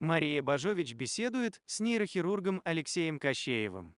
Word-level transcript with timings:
Мария 0.00 0.42
Бажович 0.42 0.94
беседует 0.94 1.60
с 1.66 1.80
нейрохирургом 1.80 2.60
Алексеем 2.64 3.18
Кощеевым. 3.18 3.94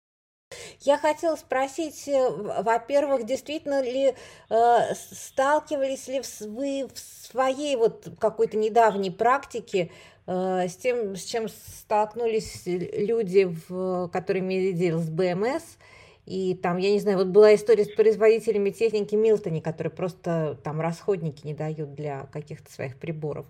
Я 0.80 0.98
хотела 0.98 1.36
спросить, 1.36 2.08
э, 2.08 2.30
во-первых, 2.62 3.24
действительно 3.24 3.82
ли 3.82 4.14
э, 4.50 4.94
сталкивались 4.94 6.08
ли 6.08 6.22
вы 6.48 6.88
в 6.92 6.98
своей 6.98 7.76
вот 7.76 8.08
какой-то 8.18 8.56
недавней 8.56 9.10
практике 9.10 9.90
э, 10.26 10.68
с 10.68 10.76
тем, 10.76 11.14
с 11.16 11.24
чем 11.24 11.48
столкнулись 11.48 12.62
люди, 12.66 13.44
в, 13.68 14.10
дело 14.72 14.98
с 14.98 15.10
БМС, 15.10 15.62
и 16.26 16.54
там, 16.54 16.76
я 16.76 16.90
не 16.92 17.00
знаю, 17.00 17.18
вот 17.18 17.28
была 17.28 17.54
история 17.54 17.84
с 17.84 17.92
производителями 17.92 18.70
техники 18.70 19.14
Милтони, 19.14 19.60
которые 19.60 19.90
просто 19.90 20.58
там 20.62 20.80
расходники 20.80 21.46
не 21.46 21.54
дают 21.54 21.94
для 21.94 22.26
каких-то 22.32 22.70
своих 22.70 22.98
приборов. 22.98 23.46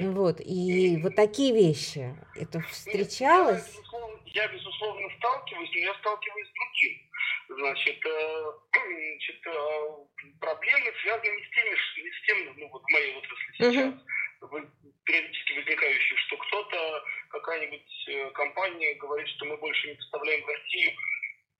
Вот. 0.00 0.40
И 0.40 0.98
вот 1.02 1.14
такие 1.14 1.52
вещи. 1.52 2.14
Это 2.34 2.60
встречалось? 2.60 3.66
Я, 3.66 3.76
безусловно, 3.76 4.18
я, 4.26 4.48
безусловно, 4.48 5.08
сталкиваюсь, 5.18 5.70
но 5.72 5.78
я 5.78 5.94
сталкиваюсь 5.94 6.48
с 6.48 6.52
другим. 6.52 7.06
Значит, 7.48 8.06
э, 8.06 8.52
значит 8.72 9.46
э, 9.46 10.32
проблемы 10.40 10.92
связаны 11.02 11.28
не 11.28 11.44
с 11.44 11.50
теми, 11.50 12.02
не 12.02 12.10
с 12.10 12.26
тем, 12.26 12.56
ну 12.56 12.68
вот 12.70 12.82
в 12.82 12.92
моей 12.92 13.14
отрасли 13.16 13.52
сейчас, 13.52 13.94
uh-huh. 14.40 14.68
периодически 15.04 15.52
возникающие, 15.52 16.18
что 16.26 16.36
кто-то, 16.36 17.04
какая-нибудь 17.30 18.08
э, 18.08 18.30
компания 18.30 18.94
говорит, 18.94 19.28
что 19.28 19.44
мы 19.46 19.56
больше 19.58 19.88
не 19.88 19.94
поставляем 19.94 20.44
в 20.44 20.48
Россию 20.48 20.92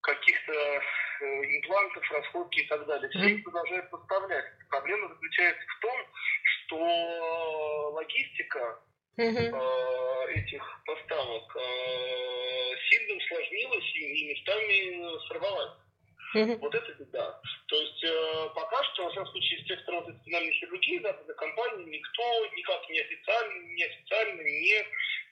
каких-то 0.07 0.53
э, 0.53 0.81
имплантов, 1.59 2.11
расходки 2.13 2.61
и 2.61 2.67
так 2.69 2.87
далее. 2.87 3.09
Все 3.11 3.35
их 3.35 3.45
продолжают 3.45 3.91
поставлять. 3.91 4.45
Проблема 4.71 5.09
заключается 5.09 5.65
в 5.67 5.81
том, 5.81 5.99
что 6.43 7.91
логистика 7.95 8.81
э, 9.19 9.51
этих 10.35 10.83
поставок 10.87 11.57
э, 11.57 12.77
сильно 12.89 13.17
усложнилась 13.17 13.95
и, 13.97 14.29
местами 14.31 15.27
сорвалась. 15.29 15.73
Вот 16.35 16.75
это 16.75 16.93
беда. 16.95 17.41
То 17.67 17.77
есть 17.81 18.05
э, 18.05 18.49
пока 18.55 18.85
что, 18.85 19.05
во 19.05 19.11
всяком 19.11 19.27
случае, 19.29 19.59
из 19.59 19.67
тех, 19.67 19.83
кто 19.83 19.93
работает 19.93 20.19
в 20.19 20.23
спинальной 20.23 20.53
хирургии, 20.53 21.01
западной 21.01 21.35
компании, 21.35 21.97
никто 21.97 22.47
никак 22.55 22.91
не 22.91 23.01
официально, 23.01 23.63
не 23.75 23.85
официально 23.85 24.43
не 24.43 24.85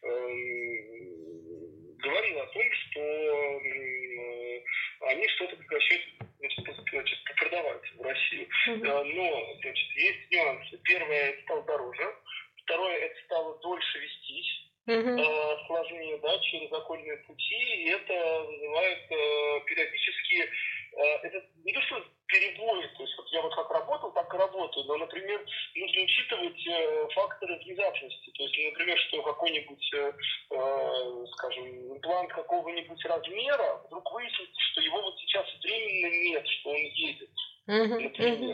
э, 0.02 0.14
говорил 1.98 2.40
о 2.40 2.46
том, 2.46 2.62
что 2.72 3.00
они 5.06 5.28
что-то 5.28 5.56
прекращают 5.56 6.02
значит, 6.38 7.18
продавать 7.36 7.82
в 7.96 8.02
Россию. 8.02 8.48
Mm-hmm. 8.68 9.04
Но 9.14 9.54
значит, 9.62 9.90
есть 9.96 10.30
нюансы. 10.30 10.78
Первое, 10.84 11.30
это 11.30 11.42
стало 11.42 11.62
дороже. 11.64 12.14
Второе, 12.62 12.96
это 12.98 13.24
стало 13.24 13.58
дольше 13.60 13.98
вестись. 13.98 14.60
Uh-huh. 14.86 15.66
сложнее, 15.66 16.18
да, 16.18 16.38
через 16.40 16.70
окольные 16.70 17.16
пути, 17.26 17.54
и 17.54 17.88
это 17.88 18.42
вызывает 18.42 18.98
э, 19.10 19.60
периодически, 19.64 20.42
э, 20.42 21.02
это 21.22 21.42
не 21.64 21.72
то, 21.72 21.80
что 21.80 22.04
перебои, 22.26 22.86
то 22.96 23.02
есть 23.02 23.16
вот 23.16 23.28
я 23.28 23.42
вот 23.42 23.54
как 23.54 23.70
работал, 23.70 24.12
так 24.12 24.32
и 24.34 24.36
работаю, 24.36 24.86
но, 24.86 24.96
например, 24.96 25.40
нужно 25.76 26.02
учитывать 26.02 26.66
э, 26.66 27.08
факторы 27.14 27.58
внезапности, 27.60 28.30
то 28.30 28.42
есть, 28.42 28.72
например, 28.72 28.98
что 28.98 29.22
какой-нибудь, 29.22 29.90
э, 29.94 30.12
э, 30.50 31.26
скажем, 31.32 31.94
имплант 31.94 32.32
какого-нибудь 32.32 33.04
размера, 33.04 33.73
Mm-hmm. 38.24 38.53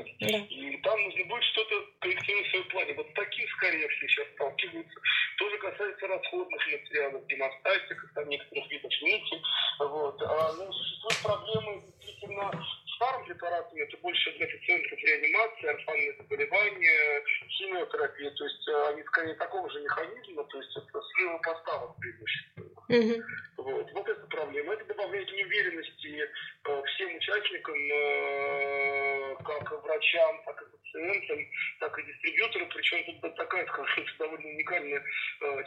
Врачам, 30.00 30.42
так 30.44 30.62
и 30.62 30.77
пациентам, 30.77 31.38
так 31.80 31.98
и 31.98 32.02
дистрибьюторам. 32.02 32.68
Причем 32.68 33.20
тут 33.20 33.36
такая, 33.36 33.66
скажем, 33.72 34.06
довольно 34.18 34.48
уникальная 34.48 35.05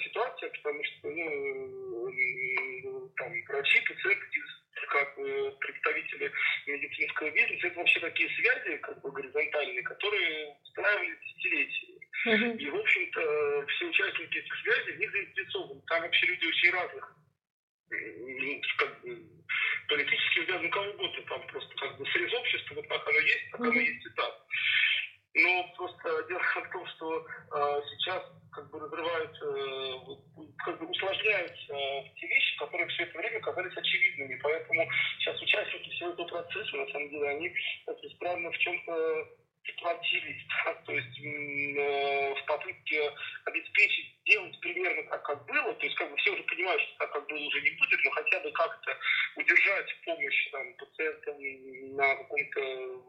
ситуация, 0.04 0.50
потому 0.50 0.84
что 0.84 1.10
ну, 1.10 3.10
там, 3.18 3.32
врачи, 3.48 3.82
пациенты 3.82 4.26
как 4.90 5.16
бы 5.16 5.56
представители 5.60 6.32
медицинского 6.68 7.32
бизнеса, 7.32 7.68
это 7.68 7.80
вообще 7.80 8.00
такие 8.00 8.30
связи, 8.30 8.78
как 8.78 9.02
бы 9.02 9.12
горизонтальные, 9.12 9.82
которые 9.84 10.56
устраивали 10.62 11.18
десятилетиями. 11.24 12.00
Uh-huh. 12.26 12.58
И, 12.58 12.70
в 12.70 12.76
общем-то, 12.76 13.66
все 13.68 13.86
участники 13.86 14.38
этих 14.38 14.56
связей 14.62 14.92
в 14.92 15.00
них 15.00 15.12
заинтересованы. 15.12 15.82
Там 15.88 16.02
вообще 16.02 16.26
люди 16.28 16.46
очень 16.46 16.72
разных 16.72 17.16
как 18.78 19.02
бы, 19.02 19.20
политически 19.88 20.40
взгляд, 20.40 20.62
ну 20.62 20.70
кого 20.70 20.86
угодно, 20.92 21.22
там 21.28 21.48
просто 21.48 21.76
как 21.76 21.98
бы 21.98 22.06
срез 22.08 22.34
общества, 22.34 22.76
вот 22.76 22.88
так 22.88 23.08
оно 23.08 23.20
есть, 23.20 23.52
так 23.52 23.62
оно 23.62 23.80
есть 23.80 24.06
и 24.06 24.10
так. 24.16 24.46
Но 25.36 25.74
просто 25.76 26.24
дело 26.28 26.40
в 26.40 26.72
том, 26.72 26.88
что 26.88 27.26
э, 27.26 27.82
сейчас 27.90 28.24
как 28.52 28.70
бы 28.70 28.80
разрываются, 28.80 29.46
э, 29.46 30.46
как 30.64 30.80
бы 30.80 30.86
усложняются 30.86 31.74
э, 31.74 32.04
те 32.16 32.28
вещи, 32.28 32.58
которые 32.60 32.88
все 32.90 33.04
это 33.04 33.18
время 33.18 33.40
казались 33.40 33.76
очевидными. 33.76 34.40
Поэтому 34.44 34.88
сейчас 35.20 35.42
участники 35.42 35.90
всего 35.90 36.12
этого 36.12 36.28
процесса, 36.28 36.78
на 36.78 36.88
самом 36.92 37.10
деле, 37.10 37.30
они 37.30 37.48
исправно 38.04 38.52
в 38.52 38.58
чем-то 38.60 39.28
сплотились, 39.72 40.46
да? 40.66 40.74
то 40.86 40.92
есть 40.92 41.20
э, 41.20 42.36
в 42.36 42.46
попытке 42.46 43.12
обеспечить, 43.46 44.23
сделать 44.34 44.60
примерно 44.62 45.04
так, 45.10 45.24
как 45.24 45.46
было, 45.46 45.74
то 45.74 45.86
есть 45.86 45.96
как 45.96 46.10
бы 46.10 46.18
все 46.18 46.32
уже 46.32 46.44
понимают, 46.44 46.82
что 46.82 46.98
так, 47.00 47.12
как 47.12 47.28
было, 47.28 47.40
уже 47.40 47.62
не 47.62 47.72
будет, 47.72 48.04
но 48.04 48.12
хотя 48.12 48.40
бы 48.40 48.52
как-то 48.52 48.98
удержать 49.36 49.96
помощь 50.06 50.52
там, 50.52 50.74
пациентам 50.74 51.96
на 51.96 52.16
каком-то 52.16 53.04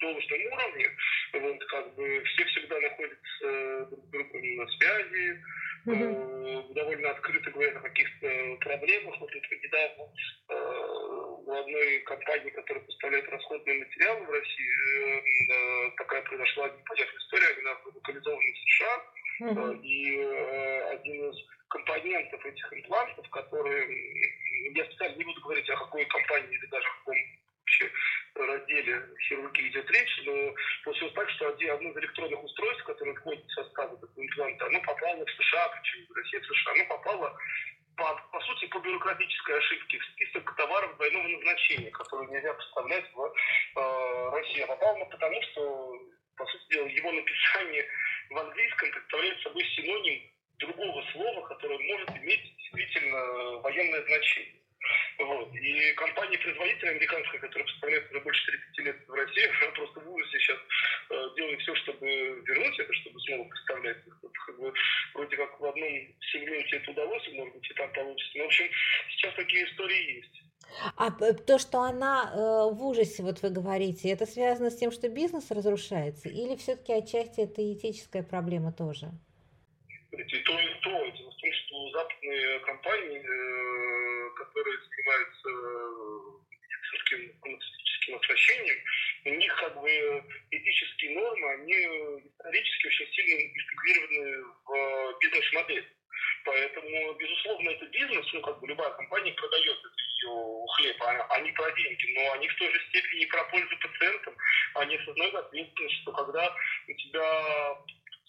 должном 0.00 0.40
уровне, 0.52 0.90
вот, 1.34 1.64
как 1.66 1.94
бы 1.94 2.22
все 2.24 2.44
всегда 2.46 2.80
находятся 2.80 3.86
друг 4.10 4.26
с 4.26 4.30
другом 4.30 4.56
на 4.56 4.66
связи, 4.68 5.42
mm-hmm. 5.86 6.70
э, 6.70 6.74
довольно 6.74 7.10
открыто 7.10 7.50
говорят 7.50 7.76
о 7.76 7.80
каких-то 7.80 8.56
проблемах. 8.60 9.20
Вот 9.20 9.30
это 9.34 9.56
недавно 9.56 10.02
э, 10.48 10.54
у 11.46 11.52
одной 11.52 11.98
компании, 12.00 12.50
которая 12.50 12.84
поставляет 12.84 13.28
расходные 13.28 13.78
материалы 13.78 14.26
в 14.26 14.30
России, 14.30 15.88
э, 15.88 15.90
такая 15.96 16.22
произошла 16.22 16.68
непонятная 16.68 17.20
история, 17.20 17.60
она 17.60 17.78
локализована 17.94 18.52
в 18.52 18.58
США, 18.58 19.04
mm-hmm. 19.40 19.82
и 19.82 20.18
э, 20.18 20.90
один 20.90 21.30
из 21.30 21.36
компонентов 21.68 22.44
этих 22.44 22.72
имплантов, 22.72 23.28
которые, 23.30 24.72
я 24.74 24.84
специально 24.84 25.16
не 25.16 25.24
буду 25.24 25.40
говорить 25.40 25.68
о 25.70 25.76
какой 25.76 26.04
компании 26.06 26.56
или 26.56 26.66
даже 26.66 26.86
о 26.86 26.98
каком 26.98 27.16
вообще 27.64 27.90
разделе 28.34 29.02
хирургии 29.28 29.68
идет 29.68 29.90
речь, 29.90 30.20
но 30.24 30.54
получилось 30.84 31.14
так, 31.14 31.30
что 31.30 31.48
одно 31.48 31.90
из 31.90 31.96
электронных 31.96 32.44
устройств, 32.44 32.84
которое 32.84 33.14
входит 33.14 33.44
в 33.46 33.54
состав 33.54 33.92
этого 33.92 34.10
импланта, 34.16 34.66
оно 34.66 34.80
попало 34.80 35.24
в 35.24 35.30
США, 35.30 35.68
причем 35.68 36.06
в 36.08 36.16
России, 36.16 36.38
в 36.38 36.46
США, 36.46 36.72
оно 36.72 36.84
попало 36.86 37.38
по, 37.96 38.14
по 38.32 38.40
сути, 38.40 38.66
по 38.66 38.78
бюрократической 38.80 39.56
ошибке 39.56 39.98
в 39.98 40.04
список 40.04 40.56
товаров 40.56 40.96
двойного 40.96 41.28
назначения, 41.28 41.90
которые 41.90 42.28
нельзя 42.30 42.52
поставлять 42.54 43.04
в 43.14 43.20
э, 43.76 44.30
Россию. 44.32 44.64
А 44.64 44.68
попало 44.68 45.04
потому, 45.04 45.42
что, 45.42 46.00
по 46.36 46.46
сути 46.46 46.74
дела, 46.74 46.86
его 46.86 47.12
написание 47.12 47.86
в 48.34 48.38
английском 48.38 48.90
представляет 48.90 49.40
собой 49.42 49.64
синоним 49.76 50.22
другого 50.58 51.04
слова, 51.12 51.46
которое 51.48 51.78
может 51.78 52.10
иметь 52.10 52.56
действительно 52.58 53.58
военное 53.62 54.02
значение. 54.02 54.60
Вот. 55.18 55.54
И 55.54 55.92
компания-производитель 55.94 56.88
американская, 56.88 57.40
которая 57.40 57.66
поставляет 57.66 58.10
уже 58.10 58.20
больше 58.20 58.46
30 58.46 58.78
лет 58.80 58.96
в 59.08 59.14
России, 59.14 59.50
она 59.62 59.70
просто 59.72 60.00
в 60.00 60.12
ужасе 60.12 60.38
сейчас 60.38 60.58
э, 61.10 61.28
делает 61.36 61.60
все, 61.60 61.74
чтобы 61.76 62.06
вернуть 62.06 62.78
это, 62.78 62.92
чтобы 62.92 63.20
снова 63.20 63.48
поставлять. 63.48 63.98
Вот, 64.20 64.32
как 64.46 64.58
бы, 64.58 64.72
вроде 65.14 65.36
как 65.36 65.60
в 65.60 65.64
одном 65.64 65.92
сегменте 66.32 66.76
это 66.76 66.90
удалось, 66.90 67.28
может 67.32 67.54
быть, 67.54 67.70
и 67.70 67.74
там 67.74 67.92
получится. 67.92 68.38
Но, 68.38 68.44
в 68.44 68.46
общем, 68.48 68.68
сейчас 69.10 69.34
такие 69.34 69.64
истории 69.64 70.16
есть. 70.16 70.43
А 70.96 71.10
то, 71.10 71.58
что 71.58 71.80
она 71.80 72.32
э, 72.32 72.74
в 72.74 72.84
ужасе, 72.84 73.22
вот 73.22 73.42
вы 73.42 73.50
говорите, 73.50 74.10
это 74.10 74.26
связано 74.26 74.70
с 74.70 74.76
тем, 74.76 74.90
что 74.90 75.08
бизнес 75.08 75.50
разрушается, 75.50 76.28
или 76.28 76.56
все-таки 76.56 76.92
отчасти 76.92 77.40
это 77.40 77.60
этическая 77.72 78.22
проблема 78.22 78.72
тоже? 78.72 79.10
И 80.12 80.16
то, 80.16 80.58
и 80.58 80.74
то. 80.82 80.90
Дело 80.90 81.30
в 81.30 81.40
том, 81.40 81.52
что 81.52 81.90
западные 81.90 82.58
компании 82.60 83.18
э, 83.18 84.30
которые 84.36 84.78
занимаются 84.78 85.48
э, 85.48 86.44
медицинским 86.50 87.40
фармацевтическим 87.40 88.14
оснащением, 88.16 88.78
у 89.24 89.30
них 89.30 89.56
как 89.56 89.80
бы 89.80 90.24
этические 90.50 91.14
нормы, 91.14 91.52
они 91.52 91.72
исторически 91.72 92.86
очень 92.86 93.06
сильно 93.12 93.42
интегрированы 93.42 94.44
в 94.44 95.18
бизнес 95.20 95.44
бизнес-модель. 95.44 95.88
Поэтому, 96.44 97.14
безусловно, 97.14 97.70
это 97.70 97.86
бизнес, 97.86 98.26
ну, 98.34 98.40
как 98.42 98.60
бы 98.60 98.68
любая 98.68 98.90
компания 98.90 99.32
продает 99.32 99.76
ее 99.76 99.90
не 101.44 101.52
про 101.52 101.70
деньги, 101.72 102.14
но 102.14 102.32
они 102.32 102.48
в 102.48 102.56
той 102.56 102.72
же 102.72 102.80
степени 102.88 103.26
про 103.26 103.44
пользу 103.44 103.76
пациентам, 103.78 104.34
они 104.74 104.96
осознают 104.96 105.34
ответственность, 105.34 106.02
что 106.02 106.12
когда 106.12 106.56
у 106.88 106.92
тебя 106.92 107.76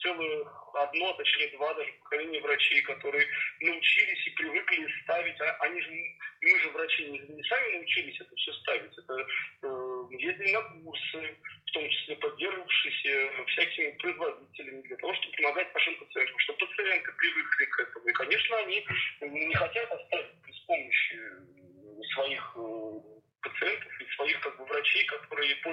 целое 0.02 0.46
одно, 0.74 1.14
точнее 1.14 1.58
два 1.58 1.74
даже 1.74 1.92
поколения 2.04 2.42
врачей, 2.42 2.82
которые 2.82 3.28
научились 3.62 4.28
и 4.28 4.32
привыкли 4.32 4.88
ставить, 5.04 5.40
а 5.42 5.58
они 5.62 5.82
же, 5.82 5.90
мы 6.42 6.60
же 6.60 6.70
врачи 6.70 7.06
не, 7.06 7.20
не 7.20 7.44
сами 7.44 7.78
научились 7.78 8.20
это 8.20 8.36
все 8.36 8.54
ставить, 8.54 8.98
это 8.98 9.28
э, 9.64 10.04
ездили 10.12 10.52
на 10.52 10.62
курсы, 10.62 11.38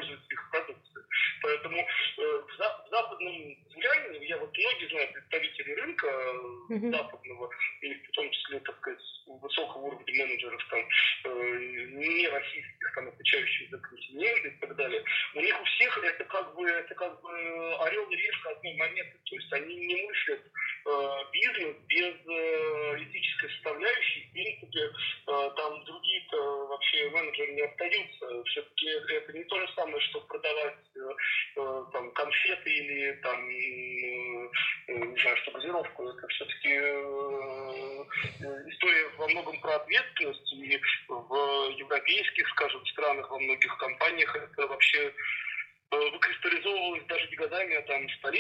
пользуются 0.03 0.33
их 0.33 0.51
продукцией. 0.51 1.05
Поэтому 1.43 1.79
э, 1.79 2.43
в, 2.47 2.57
за, 2.57 2.85
в 2.87 2.89
западном 2.91 3.57
влиянии, 3.75 4.27
я 4.27 4.39
вот 4.39 4.57
многие 4.57 4.89
знаю 4.89 5.13
представители 5.13 5.73
рынка 5.73 6.07
mm-hmm. 6.07 6.91
западного, 6.91 7.51
и 7.81 7.95
в 7.95 8.11
том 8.13 8.31
числе, 8.31 8.61
так 8.61 8.77
сказать, 8.79 9.03
высокого 9.27 9.83
уровня 9.83 10.25
менеджеров, 10.25 10.63
там, 10.71 10.81
э, 10.81 11.59
не 11.93 12.29
российских, 12.29 12.95
там, 12.95 13.09
отвечающих 13.09 13.71
за 13.71 13.79
континент 13.79 14.45
и 14.45 14.51
так 14.61 14.77
далее, 14.77 15.05
у 15.35 15.41
них 15.41 15.61
у 15.61 15.65
всех 15.65 16.05
это 16.05 16.25
как 16.25 16.55
бы, 16.55 16.69
это 16.69 16.95
как 16.95 17.21
бы 17.23 17.75
орел 17.87 18.09
и 18.11 18.17
решка 18.17 18.51
одной 18.51 18.75
монеты. 18.77 19.19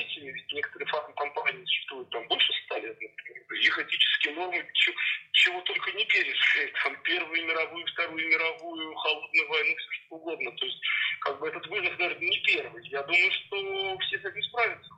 Столетиями, 0.02 0.32
ведь 0.32 0.52
некоторые 0.52 0.88
фармкомпании 0.88 1.64
существуют 1.64 2.10
там 2.10 2.26
больше 2.28 2.52
ста 2.64 2.78
лет, 2.78 2.96
например. 3.00 3.43
Их 3.52 3.78
этические 3.78 4.34
нормы 4.34 4.66
чего, 4.72 4.96
чего 5.32 5.60
только 5.62 5.93
не 5.93 6.04
пережили. 6.04 6.72
Там 6.82 6.96
Первую 7.02 7.46
мировую, 7.46 7.87
Вторую 7.87 8.28
мировую, 8.28 8.94
Холодную 8.94 9.49
войну, 9.49 9.76
все 9.76 9.90
что 9.93 10.16
угодно. 10.16 10.50
То 10.52 10.64
есть, 10.64 10.81
как 11.20 11.40
бы 11.40 11.49
этот 11.49 11.66
вызов, 11.66 11.99
наверное, 11.99 12.28
не 12.28 12.38
первый. 12.38 12.88
Я 12.88 13.02
думаю, 13.02 13.31
что 13.32 13.99
все 14.00 14.19
с 14.19 14.25
этим 14.25 14.43
справятся. 14.43 14.90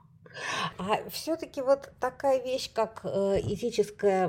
А 0.78 1.10
все-таки 1.10 1.60
вот 1.60 1.92
такая 2.00 2.42
вещь, 2.42 2.72
как 2.72 3.04
э, 3.04 3.40
этическая, 3.40 4.28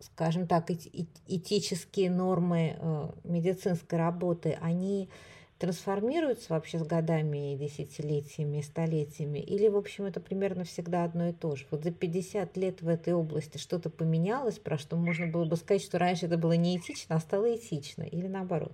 скажем 0.00 0.46
так, 0.46 0.70
этические 0.70 2.10
нормы 2.10 2.78
э, 2.78 3.08
медицинской 3.24 3.98
работы, 3.98 4.58
они 4.62 5.10
трансформируется 5.58 6.52
вообще 6.52 6.78
с 6.78 6.86
годами, 6.86 7.56
десятилетиями, 7.56 8.60
столетиями? 8.60 9.40
Или, 9.40 9.68
в 9.68 9.76
общем, 9.76 10.04
это 10.04 10.20
примерно 10.20 10.64
всегда 10.64 11.04
одно 11.04 11.28
и 11.28 11.32
то 11.32 11.56
же? 11.56 11.66
Вот 11.70 11.82
за 11.82 11.92
50 11.92 12.56
лет 12.56 12.80
в 12.80 12.88
этой 12.88 13.12
области 13.12 13.58
что-то 13.58 13.90
поменялось, 13.90 14.58
про 14.58 14.78
что 14.78 14.96
можно 14.96 15.26
было 15.26 15.44
бы 15.44 15.56
сказать, 15.56 15.82
что 15.82 15.98
раньше 15.98 16.26
это 16.26 16.38
было 16.38 16.52
неэтично, 16.52 17.16
а 17.16 17.20
стало 17.20 17.54
этично? 17.54 18.04
Или 18.04 18.26
наоборот? 18.26 18.72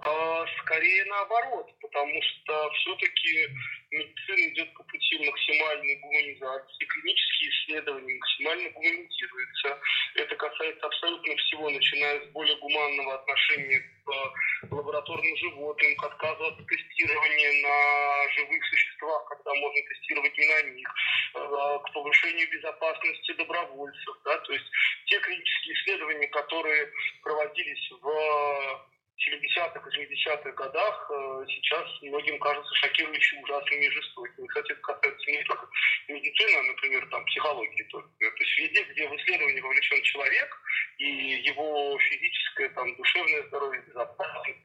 А, 0.00 0.46
скорее 0.62 1.04
наоборот, 1.06 1.66
потому 1.82 2.22
что 2.22 2.70
все-таки 2.70 3.48
медицина 3.90 4.48
идет 4.52 4.72
по 4.74 4.84
пути 4.84 5.18
максимальной 5.26 5.96
гуманизации, 5.96 6.84
клинические 6.84 7.50
исследования 7.50 8.14
максимально 8.14 8.70
гуманизируются. 8.70 9.78
Это 10.14 10.36
касается 10.36 10.86
абсолютно 10.86 11.34
всего, 11.36 11.70
начиная 11.70 12.20
с 12.24 12.28
более 12.30 12.56
гуманного 12.58 13.14
отношения 13.14 13.80
к 13.80 14.57
лабораторным 14.78 15.36
животным, 15.36 15.96
к 15.96 16.04
отказу 16.04 16.44
от 16.46 16.66
тестирования 16.66 17.52
на 17.62 18.32
живых 18.32 18.64
существах, 18.66 19.24
когда 19.28 19.54
можно 19.54 19.80
тестировать 19.88 20.38
не 20.38 20.46
на 20.46 20.62
них, 20.70 20.88
э, 21.34 21.38
к 21.38 21.92
повышению 21.92 22.50
безопасности 22.50 23.32
добровольцев. 23.32 24.16
Да? 24.24 24.38
То 24.38 24.52
есть 24.52 24.66
те 25.06 25.18
клинические 25.20 25.74
исследования, 25.74 26.28
которые 26.28 26.92
проводились 27.22 27.90
в 28.00 28.88
70-х, 29.18 29.80
80-х 29.80 30.50
годах 30.52 31.10
э, 31.10 31.44
сейчас 31.48 32.02
многим 32.02 32.38
кажется 32.38 32.74
шокирующе 32.76 33.36
ужасными 33.42 33.84
и 33.84 33.90
жестокими. 33.90 34.46
Кстати, 34.46 34.72
это 34.72 34.80
касается 34.80 35.30
не 35.30 35.42
только 35.42 35.66
медицины, 36.08 36.56
а, 36.56 36.62
например, 36.62 37.08
там, 37.10 37.24
психологии. 37.26 37.82
Только. 37.90 38.08
То 38.18 38.44
есть 38.44 38.58
везде, 38.58 38.82
где 38.84 39.08
в 39.08 39.16
исследовании 39.16 39.60
вовлечен 39.60 40.02
человек 40.02 40.62
и 40.98 41.04
его 41.04 41.98
физическое, 41.98 42.68
там, 42.70 42.94
душевное 42.96 43.42
здоровье, 43.48 43.82
безопасность, 43.82 44.57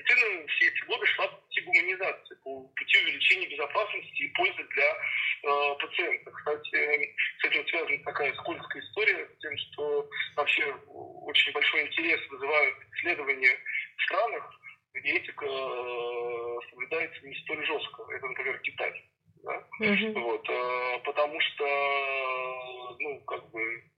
медицина 0.00 0.46
все 0.48 0.66
эти 0.68 0.84
годы 0.86 1.06
шла 1.06 1.28
по 1.28 1.36
пути 1.36 1.60
гуманизации, 1.62 2.34
по 2.42 2.62
пути 2.68 2.98
увеличения 2.98 3.46
безопасности 3.48 4.22
и 4.22 4.28
пользы 4.28 4.64
для 4.64 4.96
э, 5.42 5.74
пациента. 5.80 6.30
Кстати, 6.30 7.14
с 7.38 7.44
этим 7.44 7.66
связана 7.68 8.04
такая 8.04 8.34
скользкая 8.34 8.82
история, 8.82 9.28
с 9.28 9.40
тем, 9.40 9.56
что 9.56 10.08
вообще 10.36 10.72
очень 10.86 11.52
большой 11.52 11.86
интерес 11.86 12.20
вызывают 12.30 12.76
исследования 12.94 13.58
в 13.96 14.02
странах, 14.04 14.60
где 14.94 15.12
этика 15.12 15.46
э, 15.46 16.58
соблюдается 16.70 17.26
не 17.26 17.34
столь 17.42 17.66
жестко. 17.66 18.02
Это, 18.12 18.26
например, 18.26 18.58
Китай. 18.60 19.04
Да? 19.42 19.66
Mm-hmm. 19.82 20.20
Вот, 20.20 20.48
э, 20.48 20.98
потому 21.04 21.40
что, 21.40 22.96
ну, 22.98 23.20
как 23.20 23.50
бы, 23.50 23.89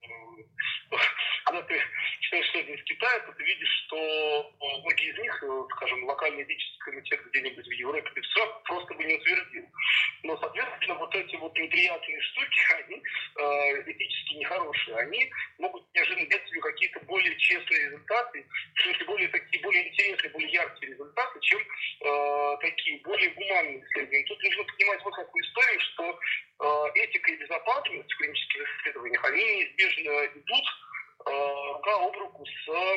читаешь 2.32 2.49
исследования 2.49 2.81
из 2.81 2.84
Китая, 2.84 3.19
то 3.20 3.32
ты 3.32 3.44
видишь, 3.44 3.84
что 3.87 4.52
многие 4.58 5.12
из 5.12 5.19
них, 5.19 5.44
скажем, 5.76 6.05
локальный 6.05 6.43
этический 6.44 6.79
комитет 6.79 7.20
где-нибудь 7.26 7.67
в 7.67 7.70
Европе 7.70 8.20
все 8.20 8.61
просто 8.64 8.94
бы 8.94 9.05
не 9.05 9.14
утвердил. 9.14 9.67
Но, 10.23 10.38
соответственно, 10.38 10.94
вот 10.94 11.14
эти 11.14 11.37
вот 11.37 11.56
неприятные 11.58 12.20
штуки, 12.20 12.61
они 12.84 12.96
э, 12.96 13.93
этически 13.93 14.34
нехорошие. 14.34 14.96
Они 14.96 15.31
могут 15.58 15.84
неожиданно 15.94 16.29
дать 16.29 16.48
себе 16.48 16.60
какие-то 16.60 17.01
более 17.01 17.36
честные 17.39 17.86
результаты, 17.86 18.46
в 18.74 18.81
смысле 18.81 19.06
более 19.06 19.29
такие, 19.29 19.62
более 19.62 19.89
интересные, 19.89 20.31
более 20.31 20.51
яркие 20.53 20.93
результаты, 20.93 21.41
чем 21.41 21.60
э, 21.60 22.56
такие 22.60 23.01
более 23.01 23.31
гуманные 23.31 23.82
исследования. 23.84 24.24
Тут 24.24 24.43
нужно 24.43 24.65
понимать 24.65 25.05
вот 25.05 25.15
какую 25.15 25.44
историю, 25.44 25.81
что 25.81 26.20
э, 26.60 26.91
этика 26.94 27.31
и 27.31 27.36
безопасность 27.36 28.12
в 28.12 28.17
клинических 28.17 28.81
исследованиях, 28.81 29.24
они 29.24 29.44
неизбежно 29.44 30.27
идут 30.27 30.65
э, 30.65 30.81
рука 31.74 31.94
об 31.96 32.17
руку 32.17 32.44
с 32.46 32.69
э, 32.69 32.96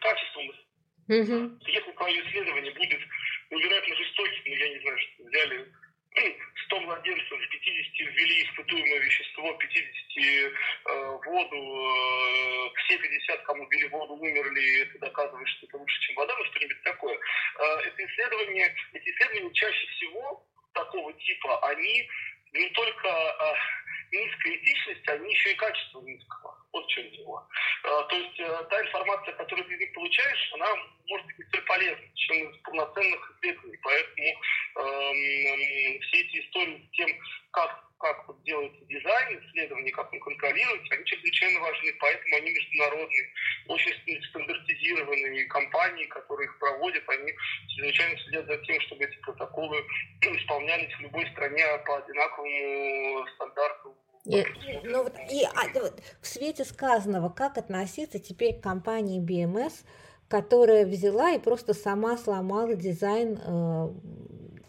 качеством 0.00 0.52
Угу. 1.08 1.58
Если 1.66 1.92
твое 1.92 2.20
исследование 2.22 2.72
будет 2.72 3.00
невероятно 3.50 3.96
жестоким, 3.96 4.42
ну, 4.46 4.54
я 4.54 4.68
не 4.68 4.80
знаю, 4.80 4.98
что 4.98 5.24
взяли 5.24 5.72
100 6.66 6.80
младенцев, 6.80 7.38
50 7.50 8.14
ввели 8.14 8.44
испытуемое 8.44 9.00
вещество, 9.00 9.52
50 9.52 9.84
э, 10.16 10.50
воду, 11.26 11.56
э, 11.56 12.70
все 12.84 12.98
50, 12.98 13.42
кому 13.42 13.68
ввели 13.68 13.88
воду, 13.88 14.14
умерли, 14.14 14.82
это 14.82 14.98
доказывает, 15.00 15.48
что 15.48 15.66
это 15.66 15.76
лучше, 15.76 16.00
чем 16.02 16.16
вода, 16.16 16.34
ну 16.38 16.44
что-нибудь 16.46 16.82
такое. 16.82 17.16
Э, 17.16 17.64
это 17.86 18.06
исследования, 18.06 18.74
эти 18.92 19.10
исследования 19.10 19.52
чаще 19.54 19.86
всего 19.88 20.46
такого 20.72 21.12
типа, 21.14 21.68
они 21.68 22.08
не 22.52 22.68
только 22.70 23.08
э, 23.08 23.54
низкая 24.12 24.56
этичность, 24.56 25.08
они 25.08 25.32
еще 25.32 25.52
и 25.52 25.56
качество 25.56 26.00
низкого. 26.02 26.58
Вот 26.72 26.86
в 26.86 26.88
чем 26.88 27.10
дело. 27.10 27.46
А, 27.84 28.02
то 28.04 28.16
есть 28.16 28.40
э, 28.40 28.64
та 28.70 28.80
информация, 28.80 29.34
которую 29.34 29.66
ты 29.66 29.92
получаешь, 29.94 30.52
она 30.54 30.66
может 31.06 31.26
быть 31.26 31.52
не 31.52 31.60
полезна, 31.60 32.04
чем 32.14 32.50
из 32.50 32.56
полноценных 32.58 33.32
исследований. 33.36 33.78
Поэтому 33.82 34.26
э, 34.26 35.98
все 36.00 36.20
эти 36.20 36.40
истории 36.40 36.88
с 36.88 36.96
тем, 36.96 37.08
как, 37.50 37.84
как 37.98 38.28
вот 38.28 38.42
делается 38.44 38.84
дизайн 38.86 39.38
исследований, 39.40 39.90
как 39.90 40.12
он 40.12 40.20
контролируется, 40.20 40.94
они 40.94 41.04
чрезвычайно 41.04 41.60
важны. 41.60 41.92
Поэтому 42.00 42.36
они 42.36 42.50
международные, 42.50 43.32
очень 43.68 44.24
стандартизированные 44.28 45.44
компании, 45.46 46.06
которые 46.06 46.46
их 46.46 46.58
проводят, 46.58 47.06
они 47.08 47.32
чрезвычайно 47.68 48.18
следят 48.20 48.46
за 48.46 48.56
тем, 48.58 48.80
чтобы 48.80 49.04
протоколы 49.62 49.84
исполнялись 50.38 50.92
в 50.94 51.00
любой 51.00 51.26
стране 51.32 51.64
по 51.86 51.96
одинаковому 51.96 53.26
стандарту 53.34 53.96
и, 54.24 54.44
ну, 54.84 55.02
вот, 55.02 55.14
и 55.32 55.42
а, 55.42 55.80
вот, 55.80 56.00
в 56.20 56.26
свете 56.28 56.64
сказанного, 56.64 57.28
как 57.28 57.58
относиться 57.58 58.20
теперь 58.20 58.54
к 58.54 58.62
компании 58.62 59.20
BMS, 59.20 59.84
которая 60.30 60.86
взяла 60.86 61.32
и 61.32 61.40
просто 61.40 61.74
сама 61.74 62.16
сломала 62.16 62.76
дизайн 62.76 63.36
э, 63.36 63.88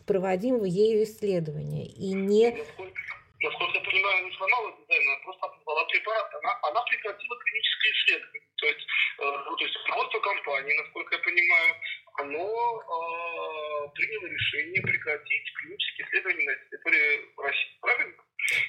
проводимого 0.07 0.65
ею 0.65 1.03
исследования. 1.03 1.85
И 1.85 2.13
не... 2.13 2.49
Насколько, 2.49 2.99
насколько 3.41 3.77
я 3.77 3.83
понимаю, 3.85 4.33
сломала 4.33 4.73
дизайн, 4.81 5.07
она 5.07 5.23
просто 5.23 5.45
обозвала 5.45 5.85
препарат. 5.85 6.33
Она, 6.41 6.59
она 6.63 6.81
прекратила 6.81 7.37
клиническое 7.37 7.91
исследование. 7.91 8.41
То 8.57 8.65
есть, 8.65 8.87
э, 9.19 9.23
ну, 9.45 9.55
то 9.55 9.63
есть 9.65 9.77
руководство 9.85 10.19
компании, 10.19 10.81
насколько 10.81 11.15
я 11.15 11.21
понимаю, 11.21 11.75
оно 12.15 12.39
э, 12.39 13.89
приняло 13.95 14.27
решение 14.27 14.81
прекратить 14.81 15.53
клинические 15.55 16.07
исследования 16.07 16.45
на 16.45 16.55
территории 16.69 17.21
России. 17.37 17.77
Правильно? 17.81 18.23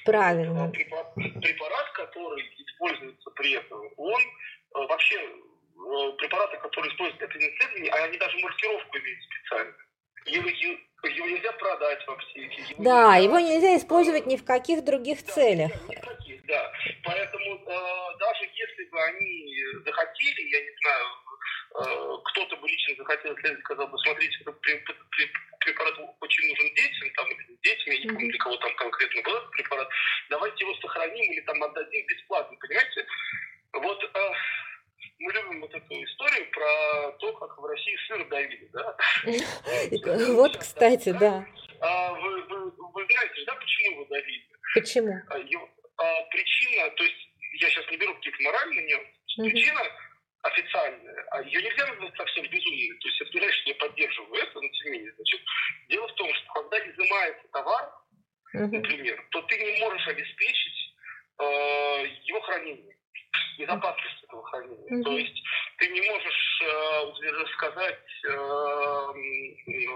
Правильно. 0.05 0.71
Препарат, 0.71 1.13
препарат, 1.15 1.91
который 1.93 2.43
используется 2.57 3.29
при 3.31 3.53
этом, 3.53 3.81
он 3.97 4.21
э, 4.21 4.87
вообще 4.87 5.15
э, 5.15 6.11
препараты, 6.17 6.57
которые 6.57 6.91
используются 6.91 7.27
для 7.27 7.49
исследований, 7.49 7.89
они 7.89 8.17
даже 8.17 8.37
маркировку 8.39 8.97
имеют 8.97 9.19
специально. 9.23 9.75
Его, 10.25 10.49
его 10.49 11.27
нельзя 11.27 11.51
продать 11.51 12.03
в 12.03 12.09
аптеке. 12.09 12.61
Его 12.69 12.83
да, 12.83 13.15
нельзя... 13.15 13.23
его 13.23 13.39
нельзя 13.39 13.77
использовать 13.77 14.25
ни 14.25 14.37
в 14.37 14.45
каких 14.45 14.83
других 14.83 15.23
да, 15.25 15.33
целях. 15.33 15.71
Ни 15.87 15.95
в 15.95 16.01
каких, 16.01 16.45
да. 16.47 16.71
Поэтому 17.03 17.55
э, 17.55 18.17
даже 18.19 18.45
если 18.51 18.85
бы 18.89 19.03
они 19.03 19.55
захотели, 19.85 20.41
я 20.49 20.61
не 20.61 20.71
знаю, 20.81 21.05
кто-то 21.75 22.55
бы 22.57 22.67
лично 22.67 22.95
захотел 22.95 23.33
исследовать, 23.33 23.63
сказал 23.65 23.87
бы, 23.87 23.97
смотрите, 23.99 24.37
этот 24.39 24.59
препарат 25.59 25.93
очень 26.21 26.49
нужен 26.49 26.75
детям, 26.75 27.09
там, 27.15 27.31
или 27.31 27.57
детям, 27.63 27.93
я 27.93 27.99
не 27.99 28.07
помню, 28.07 28.29
для 28.29 28.39
кого 28.39 28.57
там 28.57 28.75
конкретно 28.75 29.21
был 29.23 29.35
этот 29.35 29.51
препарат, 29.51 29.89
давайте 30.29 30.63
его 30.63 30.75
сохраним 30.75 31.31
или 31.31 31.41
там 31.41 31.63
отдадим 31.63 32.05
бесплатно, 32.07 32.57
понимаете? 32.59 33.05
Вот 33.73 34.03
э, 34.03 34.31
мы 35.19 35.33
любим 35.33 35.61
вот 35.61 35.73
эту 35.73 36.03
историю 36.03 36.49
про 36.51 37.11
то, 37.19 37.33
как 37.33 37.57
в 37.57 37.65
России 37.65 37.97
сыр 38.07 38.27
давили, 38.29 38.69
да? 38.71 38.97
Вот, 40.33 40.57
кстати, 40.57 41.09
да. 41.09 41.45
А 41.81 42.13
вы 42.13 42.41
знаете, 43.05 43.45
да, 43.45 43.55
почему 43.55 43.91
его 43.91 44.05
давили? 44.05 44.47
Почему? 44.73 45.13
А, 45.29 45.35
а, 45.35 46.23
причина, 46.31 46.89
то 46.91 47.03
есть 47.03 47.29
я 47.59 47.69
сейчас 47.69 47.89
не 47.91 47.97
беру 47.97 48.13
какие-то 48.15 48.43
моральные 48.43 48.85
нюансы, 48.85 49.51
причина 49.51 49.81
официальная, 50.45 51.25
а 51.31 51.41
ее 51.41 51.61
нельзя 51.61 51.87
назвать 51.87 52.15
совсем 52.15 52.43
безумной. 52.43 52.99
То 52.99 53.07
есть 53.07 53.19
я 53.19 53.25
сказать, 53.27 53.53
что 53.53 53.69
я 53.69 53.75
поддерживаю 53.75 54.35
это, 54.35 54.61
но 54.61 54.69
тем 54.69 54.85
не 54.85 54.91
менее. 54.91 55.13
Значит, 55.15 55.41
дело 55.89 56.07
в 56.07 56.13
том, 56.13 56.33
что 56.33 56.53
когда 56.53 56.79
изымается 56.79 57.47
товар, 57.51 57.91
например, 58.53 59.27
то 59.31 59.41
ты 59.41 59.57
не 59.57 59.81
можешь 59.81 60.07
обеспечить 60.07 60.95
э, 61.39 61.43
его 62.23 62.41
хранение 62.41 62.95
безопасность 63.57 64.23
этого 64.23 64.43
хранения. 64.43 64.91
Mm-hmm. 64.91 65.03
То 65.03 65.17
есть 65.17 65.43
ты 65.77 65.87
не 65.87 66.01
можешь 66.01 66.61
э, 66.61 67.47
сказать, 67.57 67.99
э, 68.27 68.31
э, 69.67 69.91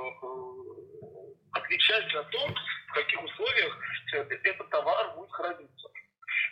отвечать 1.54 2.12
за 2.12 2.24
то, 2.24 2.48
в 2.88 2.94
каких 2.94 3.24
условиях 3.24 3.78
этот 4.14 4.70
товар 4.70 5.16
будет 5.16 5.32
храниться. 5.32 5.90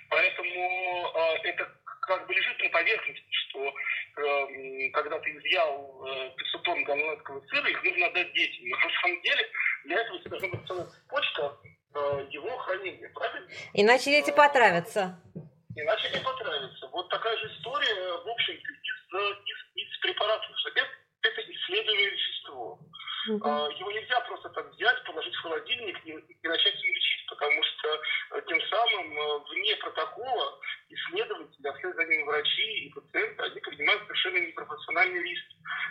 Поэтому 0.10 1.13
э, 1.16 1.48
это 1.50 1.77
как 2.08 2.25
бы 2.25 2.34
лежит 2.34 2.60
на 2.63 2.70
поверхности, 2.70 3.32
что 3.32 3.68
э, 3.68 4.89
когда 4.92 5.20
ты 5.20 5.38
изъял 5.38 6.06
э, 6.08 6.32
500 6.38 6.63
тонн 6.63 6.84
голландского 6.86 7.46
сыра, 7.48 7.70
их 7.70 7.84
нужно 7.84 8.08
отдать 8.08 8.34
детям. 8.34 8.70
Но 8.70 8.78
на 8.78 9.01
самом 9.01 9.22
деле 9.22 9.50
для 9.84 10.01
этого 10.01 10.20
должна 10.20 10.48
быть 10.48 10.68
целая 10.68 10.86
цепочка 10.86 11.58
э, 11.96 12.28
его 12.32 12.58
хранения, 12.58 13.10
правильно? 13.13 13.50
Иначе 13.78 14.10
дети 14.12 14.32
потравятся 14.32 15.22
иначе 15.82 16.10
не 16.14 16.20
потравится. 16.20 16.88
Вот 16.88 17.10
такая 17.10 17.38
же 17.38 17.48
история, 17.48 18.18
в 18.24 18.30
общем-то, 18.30 18.72
из, 18.72 19.38
из, 19.46 19.88
из 19.88 19.98
препаратов. 20.00 20.50
Это, 20.66 20.88
это 21.22 21.42
исследуемое 21.42 22.10
вещество. 22.12 22.80
Uh-huh. 23.30 23.80
Его 23.80 23.92
нельзя 23.92 24.20
просто 24.22 24.50
так 24.50 24.72
взять, 24.72 25.04
положить 25.04 25.36
в 25.36 25.42
холодильник 25.42 26.00
и, 26.06 26.12
и 26.12 26.48
начать 26.48 26.76
им 26.82 26.94
лечить, 26.94 27.26
потому 27.28 27.62
что 27.62 28.02
э, 28.32 28.42
тем 28.48 28.62
самым 28.70 29.20
э, 29.20 29.40
вне 29.50 29.76
протокола 29.76 30.58
исследователи, 30.90 31.68
а 31.68 31.74
вслед 31.74 31.96
за 31.96 32.06
ними 32.06 32.24
врачи 32.24 32.86
и 32.86 32.90
пациенты, 32.94 33.44
они 33.44 33.60
принимают 33.60 34.02
совершенно 34.04 34.38
непропорциональный 34.38 35.22
риск, 35.24 35.44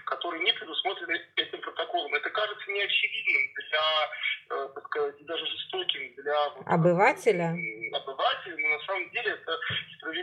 который 0.07 0.41
не 0.41 0.53
предусмотрен 0.55 1.11
этим 1.37 1.61
протоколом. 1.61 2.15
Это 2.15 2.31
кажется 2.31 2.71
неочевидным 2.71 3.43
для, 3.55 4.57
э, 4.57 4.69
так 4.75 4.87
сказать, 4.87 5.27
даже 5.27 5.47
жестоким 5.47 6.15
для... 6.15 6.45
Обывателя, 7.93 8.57
но 8.57 8.69
на 8.69 8.85
самом 8.85 9.11
деле 9.11 9.33
это 9.33 9.61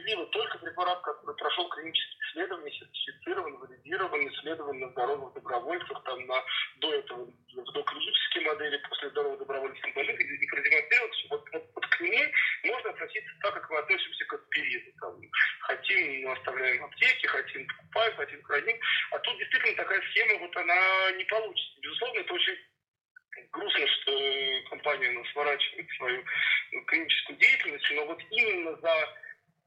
справедливо. 0.03 0.25
Только 0.27 0.57
препарат, 0.59 1.01
который 1.01 1.35
прошел 1.35 1.69
клинические 1.69 2.19
исследования, 2.29 2.71
сертифицирован, 2.71 3.57
валидирован, 3.57 4.27
исследован 4.27 4.79
на 4.79 4.89
здоровых 4.89 5.33
добровольцах, 5.33 6.03
там, 6.03 6.25
на, 6.27 6.43
до 6.77 6.93
этого 6.93 7.25
в 7.25 7.71
доклинические 7.71 8.45
модели, 8.45 8.77
после 8.89 9.09
здоровых 9.09 9.39
добровольцев 9.39 9.93
больных, 9.93 10.19
и, 10.19 10.23
и 10.23 10.47
продемонстрировать, 10.47 11.15
что 11.15 11.27
вот, 11.29 11.49
вот, 11.51 11.63
вот 11.75 11.87
к 11.87 12.01
нему 12.01 12.31
можно 12.65 12.89
относиться 12.89 13.31
так, 13.41 13.53
как 13.53 13.69
мы 13.69 13.77
относимся 13.77 14.25
к 14.25 14.33
аспирину. 14.33 14.91
Там, 14.99 15.21
хотим, 15.61 16.31
оставляем 16.31 16.81
в 16.81 16.85
аптеке, 16.85 17.27
хотим, 17.27 17.67
покупаем, 17.67 18.15
хотим, 18.15 18.43
храним. 18.43 18.79
А 19.11 19.19
тут 19.19 19.37
действительно 19.37 19.75
такая 19.75 20.01
схема, 20.09 20.39
вот 20.39 20.57
она 20.57 21.11
не 21.11 21.23
получится. 21.25 21.79
Безусловно, 21.81 22.19
это 22.19 22.33
очень 22.33 22.57
грустно, 23.51 23.87
что 23.87 24.69
компания 24.69 25.09
у 25.09 25.19
нас 25.19 25.31
сворачивает 25.31 25.87
свою 25.97 26.23
клиническую 26.87 27.37
деятельность, 27.37 27.91
но 27.91 28.05
вот 28.05 28.21
именно 28.31 28.75
за 28.77 29.23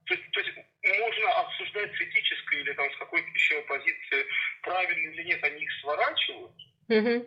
то 0.06 0.14
есть, 0.14 0.30
то 0.30 0.40
есть 0.40 0.56
можно 0.84 1.30
обсуждать 1.32 1.92
с 1.96 2.00
этической 2.00 2.60
или 2.60 2.72
там 2.74 2.90
с 2.92 2.96
какой-то 2.96 3.28
еще 3.28 3.60
позиции, 3.62 4.26
правильно 4.62 5.10
или 5.10 5.22
нет, 5.24 5.42
они 5.42 5.62
их 5.62 5.70
сворачивают. 5.80 6.52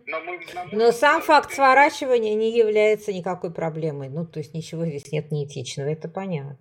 На 0.09 0.19
мой, 0.21 0.39
на 0.53 0.65
мой 0.65 0.73
Но 0.73 0.91
сам 0.91 1.21
факт 1.21 1.51
сворачивания 1.53 2.33
не 2.33 2.49
является 2.49 3.13
никакой 3.13 3.53
проблемой. 3.53 4.09
Ну, 4.09 4.25
то 4.25 4.39
есть 4.39 4.55
ничего 4.55 4.85
здесь 4.85 5.11
нет 5.11 5.31
неэтичного, 5.31 5.87
это 5.87 6.09
понятно. 6.09 6.57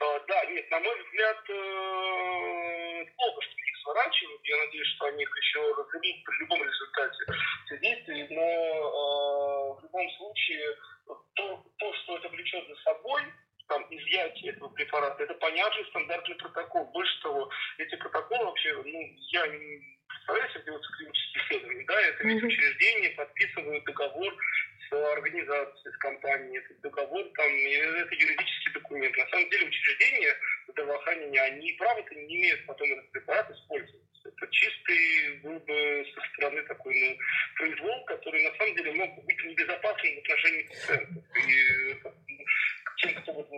А, 0.00 0.18
да, 0.26 0.44
нет, 0.46 0.68
на 0.70 0.80
мой 0.80 0.94
взгляд, 1.04 1.38
э, 1.50 3.06
плохо, 3.14 3.40
что 3.42 3.54
их 3.54 3.76
сворачивают. 3.82 4.40
Я 4.42 4.56
надеюсь, 4.58 4.88
что 4.96 5.06
они 5.06 5.22
их 5.22 5.36
еще 5.36 5.60
разгребут 5.60 6.24
при 6.24 6.36
любом 6.40 6.62
результате 6.64 7.22
действий, 7.80 8.26
но 8.34 8.42
э, 8.42 9.78
в 9.78 9.82
любом 9.84 10.10
случае 10.18 10.76
то, 11.34 11.64
то, 11.78 11.94
что 12.02 12.18
это 12.18 12.28
влечет 12.28 12.66
за 12.66 12.74
собой, 12.82 13.22
там, 13.68 13.86
изъятие 13.88 14.52
этого 14.52 14.68
препарата, 14.70 15.22
это 15.22 15.34
понятный 15.34 15.86
стандартный 15.86 16.34
протокол. 16.34 16.84
Больше 16.92 17.22
того, 17.22 17.48
эти 17.78 17.94
протоколы 17.96 18.44
вообще, 18.46 18.74
ну, 18.84 19.00
я 19.30 19.46
не 19.46 19.92
если 20.28 20.62
делаются 20.64 20.90
исследования, 21.34 21.84
да, 21.86 22.00
это 22.00 22.26
ведь 22.26 22.42
учреждение 22.42 23.10
подписывают 23.10 23.84
договор 23.84 24.34
с 24.88 25.12
организацией, 25.12 25.92
с 25.92 25.96
компанией, 25.98 26.58
этот 26.58 26.80
договор, 26.80 27.24
там, 27.34 27.46
это 27.46 28.14
юридический 28.14 28.72
документ. 28.72 29.16
На 29.16 29.26
самом 29.28 29.48
деле 29.50 29.66
учреждения 29.66 30.36
здравоохранения, 30.68 31.40
они 31.42 31.72
право-то 31.72 32.14
не 32.14 32.36
имеют 32.36 32.66
потом 32.66 32.92
этот 32.92 33.10
препарат 33.10 33.50
использовать. 33.50 34.02
Это 34.24 34.48
чистый 34.52 35.40
был 35.42 35.58
бы 35.60 36.06
со 36.14 36.20
стороны 36.32 36.62
такой 36.62 36.94
ну, 36.94 37.18
произвол, 37.56 38.04
который 38.04 38.48
на 38.48 38.56
самом 38.56 38.76
деле 38.76 38.92
мог 38.92 39.24
быть 39.24 39.44
небезопасным 39.44 40.14
в 40.14 40.18
отношении 40.18 40.62
пациентов. 40.62 41.24
И 41.48 41.94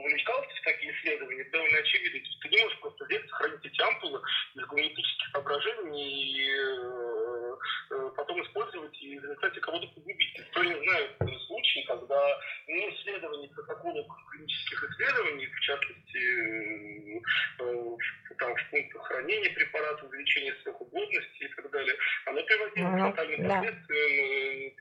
вовлекался 0.02 0.50
в 0.50 0.64
такие 0.64 0.92
исследования, 0.92 1.44
довольно 1.44 1.78
очевидно. 1.78 2.20
Ты 2.42 2.48
не 2.48 2.62
можешь 2.62 2.80
просто 2.80 3.04
взять, 3.04 3.28
сохранить 3.28 3.64
эти 3.64 3.80
ампулы 3.80 4.20
из 4.54 4.64
гуманитических 4.66 5.28
соображений 5.32 6.12
и 6.12 6.50
э, 6.50 7.56
э, 7.90 8.10
потом 8.16 8.42
использовать 8.42 9.02
и 9.02 9.18
в 9.18 9.22
результате 9.22 9.60
кого-то 9.60 9.86
погубить. 9.88 10.40
Кто 10.50 10.64
не 10.64 10.74
знает 10.74 11.10
случаи, 11.46 11.84
когда 11.86 12.40
не 12.68 12.90
исследование 12.90 13.48
протоколов 13.50 14.06
клинических 14.30 14.90
исследований, 14.90 15.46
в 15.46 15.60
частности, 15.60 17.22
э, 17.60 17.96
там, 18.38 18.56
в 18.56 18.70
пунктах 18.70 19.02
хранения 19.06 19.54
препаратов, 19.54 20.10
увеличения 20.10 20.56
срока 20.62 20.84
годности 20.84 21.44
и 21.44 21.48
так 21.48 21.70
далее, 21.70 21.94
оно 22.26 22.42
приводило 22.42 22.90
к 22.90 23.10
фатальным 23.10 23.48
последствиям. 23.48 24.74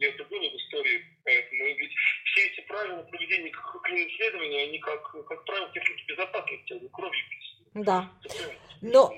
Это 0.00 0.24
было 0.24 0.50
в 0.50 0.56
истории. 0.56 1.06
Поэтому 1.24 1.64
ведь 1.64 1.92
все 2.24 2.46
эти 2.46 2.60
правила 2.66 3.02
проведения 3.02 3.50
исследований, 3.94 4.62
они 4.64 4.78
как, 4.78 5.10
как 5.26 5.44
правило, 5.44 5.70
техники 5.72 6.04
безопасности, 6.08 6.72
они 6.72 6.88
кровью 6.88 7.24
да. 7.74 8.10
Но 8.80 9.12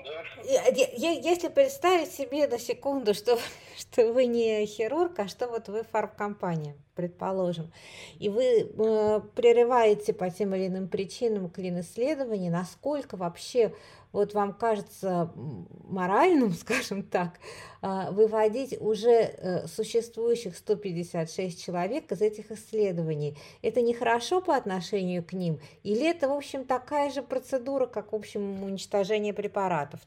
если 0.57 1.47
представить 1.49 2.11
себе 2.11 2.47
на 2.47 2.59
секунду, 2.59 3.13
что, 3.13 3.37
что 3.77 4.11
вы 4.11 4.25
не 4.25 4.65
хирург, 4.65 5.19
а 5.19 5.27
что 5.27 5.47
вот 5.47 5.67
вы 5.67 5.83
фармкомпания, 5.83 6.75
предположим, 6.95 7.71
и 8.19 8.29
вы 8.29 8.43
э, 8.43 9.21
прерываете 9.35 10.13
по 10.13 10.29
тем 10.29 10.55
или 10.55 10.67
иным 10.67 10.87
причинам 10.87 11.49
клин-исследования, 11.49 12.49
насколько 12.49 13.17
вообще 13.17 13.73
вот 14.11 14.33
вам 14.33 14.53
кажется 14.53 15.31
моральным, 15.35 16.53
скажем 16.59 17.03
так, 17.03 17.39
а, 17.81 18.11
выводить 18.11 18.79
уже 18.79 19.11
э, 19.11 19.67
существующих 19.67 20.55
156 20.55 21.63
человек 21.63 22.11
из 22.11 22.21
этих 22.21 22.51
исследований. 22.51 23.37
Это 23.61 23.81
нехорошо 23.81 24.41
по 24.41 24.55
отношению 24.55 25.23
к 25.23 25.33
ним? 25.33 25.59
Или 25.83 26.09
это, 26.09 26.27
в 26.27 26.33
общем, 26.33 26.65
такая 26.65 27.09
же 27.09 27.23
процедура, 27.23 27.87
как, 27.87 28.11
в 28.11 28.15
общем, 28.15 28.63
уничтожение 28.63 29.33
препаратов? 29.33 29.50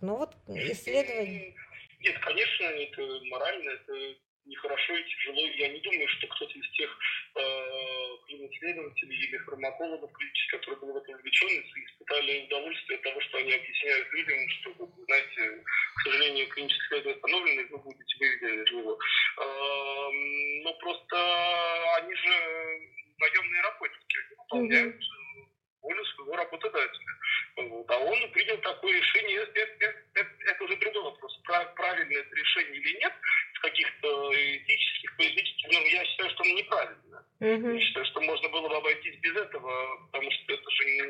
Ну 0.01 0.17
вот 0.17 0.35
исследование... 0.49 1.55
Нет, 2.01 2.19
конечно, 2.19 2.65
это 2.65 3.21
морально, 3.31 3.71
это 3.71 4.17
нехорошо 4.47 4.97
и 4.97 5.05
тяжело. 5.05 5.47
Я 5.57 5.69
не 5.69 5.81
думаю, 5.81 6.09
что 6.09 6.27
кто-то 6.27 6.53
из 6.59 6.71
тех 6.73 6.99
э, 7.37 7.41
исследователей 8.29 9.17
или 9.17 9.39
фармакологов, 9.39 10.11
которые 10.51 10.81
были 10.81 10.91
в 10.93 10.97
этом 10.97 11.15
увлечены, 11.15 11.65
испытали 11.75 12.47
удовольствие 12.47 12.97
от 12.99 13.03
того, 13.05 13.21
что 13.21 13.39
они 13.39 13.53
объясняют 13.53 14.13
людям, 14.13 14.39
что, 14.51 14.91
знаете, 15.07 15.65
к 15.97 16.01
сожалению, 16.03 16.49
клиническое 16.49 17.01
исследование 17.01 17.15
остановлено, 17.15 17.61
и 17.61 17.69
вы 17.71 17.79
будете 17.79 18.19
выведены 18.19 18.63
из 18.63 18.73
него. 18.73 18.99
Э, 19.39 20.11
но 20.65 20.75
просто 20.75 21.97
они 21.97 22.15
же 22.15 22.85
наемные 23.19 23.63
работники, 23.63 24.19
они 24.19 24.37
выполняют 24.37 24.97
mm-hmm. 24.97 25.24
Волю 25.85 26.05
своего 26.07 26.37
работодателя. 26.37 27.13
Вот. 27.57 27.91
А 27.91 27.99
он 27.99 28.31
принял 28.33 28.57
такое 28.59 28.93
решение, 28.93 29.37
это, 29.37 29.61
это, 29.61 29.99
это, 30.15 30.31
это 30.47 30.65
уже 30.65 30.77
другой 30.77 31.03
вопрос, 31.03 31.41
правильное 31.77 32.21
это 32.21 32.35
решение 32.35 32.81
или 32.81 32.99
нет, 32.99 33.13
каких-то 33.61 34.33
этических, 34.35 35.17
политических, 35.17 35.73
ну, 35.73 35.87
я 35.87 36.05
считаю, 36.05 36.31
что 36.31 36.43
оно 36.43 36.55
неправильно. 36.55 37.27
Mm-hmm. 37.41 37.75
Я 37.75 37.81
считаю, 37.81 38.07
что 38.07 38.21
можно 38.23 38.49
было 38.49 38.69
бы 38.69 38.77
обойтись 38.77 39.21
без 39.21 39.37
этого, 39.37 40.07
потому 40.11 40.31
что 40.31 40.53
это 40.53 40.71
же 40.71 40.85
не, 40.85 41.01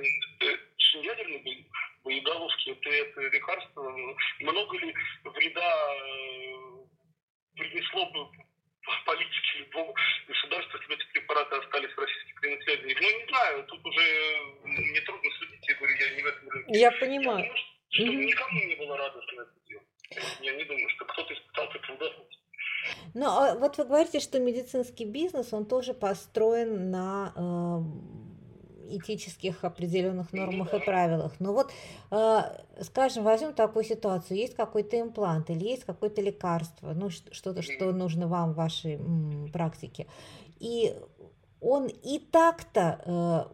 это 0.41 0.59
ядерные 1.03 1.65
боеголовки, 2.05 2.71
это, 2.71 2.91
это 2.91 3.21
лекарство. 3.21 3.97
Много 4.41 4.79
ли 4.79 4.95
вреда 5.25 5.95
э, 5.95 6.53
принесло 7.57 8.07
бы 8.11 8.45
политике 9.05 9.59
любого 9.59 9.95
государства, 10.27 10.79
если 10.79 10.89
бы 10.89 10.95
эти 10.95 11.13
препараты 11.13 11.57
остались 11.57 11.93
в 11.93 11.99
российских 11.99 12.35
клиноцелях? 12.41 12.81
Ну, 12.83 13.19
не 13.19 13.27
знаю, 13.29 13.65
тут 13.65 13.87
уже 13.87 14.41
мне 14.65 15.01
трудно 15.03 15.31
судить, 15.39 15.69
я 15.69 15.75
говорю, 15.75 15.97
я 15.97 16.11
не 16.11 16.23
в 16.23 16.27
этом 16.27 16.49
рынке. 16.49 16.74
Я 16.85 16.91
понимаю. 16.93 17.47
Я 17.91 18.07
думаю, 18.07 18.29
что, 18.29 18.43
что 18.43 18.53
mm-hmm. 18.53 18.57
никому 18.57 18.65
не 18.67 18.75
было 18.77 18.97
радостно 18.97 19.41
это 19.41 19.69
делать. 19.69 19.87
Я 20.43 20.57
не 20.57 20.65
думаю, 20.65 20.89
что 20.91 21.05
кто-то 21.07 21.33
испытал 21.33 21.67
труда 21.69 22.07
ну, 23.15 23.27
а 23.27 23.55
вот 23.55 23.79
вы 23.79 23.85
говорите, 23.85 24.21
что 24.21 24.39
медицинский 24.39 25.05
бизнес, 25.07 25.53
он 25.53 25.65
тоже 25.65 25.95
построен 25.95 26.91
на 26.91 27.33
э, 27.35 28.97
этических 28.97 29.65
определенных 29.65 30.33
нормах 30.33 30.75
и 30.75 30.79
правилах. 30.81 31.33
Но 31.39 31.53
вот, 31.55 31.73
э, 32.11 32.41
скажем, 32.83 33.25
возьмем 33.25 33.55
такую 33.55 33.85
ситуацию, 33.85 34.37
есть 34.37 34.55
какой-то 34.55 35.01
имплант 35.01 35.49
или 35.49 35.65
есть 35.65 35.85
какое-то 35.85 36.21
лекарство, 36.21 36.93
ну, 36.93 37.09
что-то, 37.09 37.63
что 37.63 37.93
нужно 37.93 38.27
вам 38.27 38.53
в 38.53 38.57
вашей 38.57 38.97
м, 38.97 39.51
практике, 39.53 40.07
и 40.59 40.95
он 41.61 41.87
и 41.87 42.19
так-то 42.19 43.49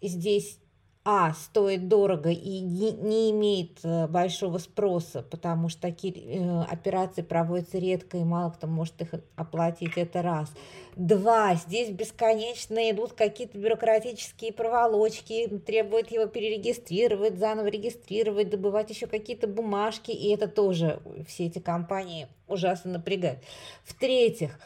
э, 0.00 0.06
здесь 0.06 0.60
а, 1.08 1.34
стоит 1.34 1.86
дорого 1.86 2.30
и 2.30 2.58
не, 2.58 3.30
имеет 3.30 3.78
э, 3.84 4.08
большого 4.08 4.58
спроса, 4.58 5.22
потому 5.22 5.68
что 5.68 5.82
такие 5.82 6.12
э, 6.12 6.62
операции 6.64 7.22
проводятся 7.22 7.78
редко, 7.78 8.16
и 8.16 8.24
мало 8.24 8.50
кто 8.50 8.66
может 8.66 9.00
их 9.00 9.14
оплатить, 9.36 9.92
это 9.94 10.20
раз. 10.22 10.52
Два, 10.96 11.54
здесь 11.54 11.90
бесконечно 11.90 12.90
идут 12.90 13.12
какие-то 13.12 13.56
бюрократические 13.56 14.52
проволочки, 14.52 15.46
требуют 15.64 16.10
его 16.10 16.26
перерегистрировать, 16.26 17.38
заново 17.38 17.68
регистрировать, 17.68 18.50
добывать 18.50 18.90
еще 18.90 19.06
какие-то 19.06 19.46
бумажки, 19.46 20.10
и 20.10 20.34
это 20.34 20.48
тоже 20.48 20.98
все 21.28 21.46
эти 21.46 21.60
компании 21.60 22.26
ужасно 22.48 22.94
напрягают. 22.94 23.38
В-третьих, 23.84 24.58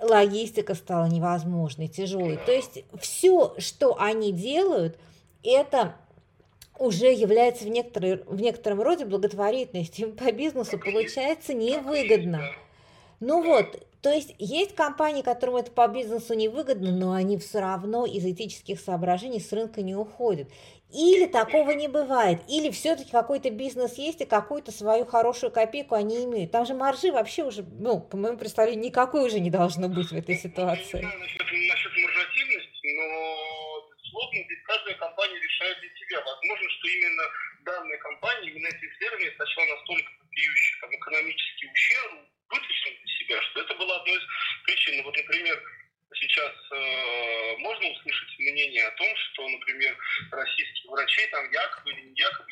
логистика 0.00 0.74
стала 0.74 1.10
невозможной, 1.10 1.88
тяжелой. 1.88 2.38
То 2.38 2.52
есть 2.52 2.84
все, 2.98 3.54
что 3.58 4.00
они 4.00 4.32
делают– 4.32 4.96
это 5.44 5.94
уже 6.78 7.12
является 7.12 7.64
в, 7.64 7.68
в 7.68 8.40
некотором 8.40 8.82
роде 8.82 9.04
благотворительностью. 9.04 10.12
По 10.12 10.32
бизнесу 10.32 10.78
получается 10.78 11.54
невыгодно. 11.54 12.42
Ну 13.20 13.42
вот, 13.42 13.86
то 14.02 14.10
есть 14.10 14.34
есть 14.38 14.74
компании, 14.74 15.22
которым 15.22 15.56
это 15.56 15.70
по 15.70 15.88
бизнесу 15.88 16.34
невыгодно, 16.34 16.92
но 16.92 17.12
они 17.12 17.38
все 17.38 17.60
равно 17.60 18.04
из 18.04 18.24
этических 18.24 18.78
соображений 18.78 19.40
с 19.40 19.50
рынка 19.52 19.82
не 19.82 19.94
уходят. 19.94 20.48
Или 20.92 21.26
такого 21.26 21.70
не 21.70 21.88
бывает, 21.88 22.40
или 22.46 22.70
все-таки 22.70 23.10
какой-то 23.10 23.50
бизнес 23.50 23.94
есть, 23.94 24.20
и 24.20 24.26
какую-то 24.26 24.70
свою 24.70 25.06
хорошую 25.06 25.50
копейку 25.50 25.94
они 25.94 26.24
имеют. 26.24 26.52
Там 26.52 26.66
же 26.66 26.74
маржи 26.74 27.10
вообще 27.10 27.44
уже, 27.44 27.64
ну, 27.80 27.98
по 28.00 28.16
моему 28.16 28.36
представлению, 28.36 28.84
никакой 28.84 29.26
уже 29.26 29.40
не 29.40 29.50
должно 29.50 29.88
быть 29.88 30.08
в 30.08 30.12
этой 30.12 30.36
ситуации. 30.36 30.98
Я 30.98 31.02
не 31.02 31.06
знаю 31.06 31.20
насчет, 31.20 31.40
насчет 31.40 31.92
маржативности, 31.96 32.88
но 32.94 33.53
безусловно, 34.14 34.44
здесь 34.44 34.62
каждая 34.64 34.94
компания 34.96 35.38
решает 35.38 35.80
для 35.80 35.90
себя. 35.90 36.20
Возможно, 36.20 36.70
что 36.70 36.88
именно 36.88 37.24
данная 37.64 37.98
компания, 37.98 38.50
именно 38.50 38.68
эти 38.68 38.84
исследования 38.86 39.32
сначала 39.36 39.66
настолько 39.66 40.12
вопиющий 40.20 40.80
там, 40.80 40.94
экономический 40.94 41.66
ущерб 41.72 42.12
вытащили 42.50 42.96
для 42.96 43.18
себя, 43.18 43.42
что 43.42 43.60
это 43.60 43.74
было 43.74 43.96
одной 43.96 44.16
из 44.16 44.24
причин. 44.64 45.02
Вот, 45.02 45.16
например, 45.16 45.62
сейчас 46.14 46.52
э, 46.70 47.56
можно 47.58 47.88
услышать 47.88 48.38
мнение 48.38 48.86
о 48.86 48.90
том, 48.92 49.16
что, 49.16 49.48
например, 49.48 49.96
российские 50.30 50.90
врачи 50.90 51.26
там 51.28 51.50
якобы 51.50 51.92
или 51.92 52.00
не 52.02 52.20
якобы 52.20 52.48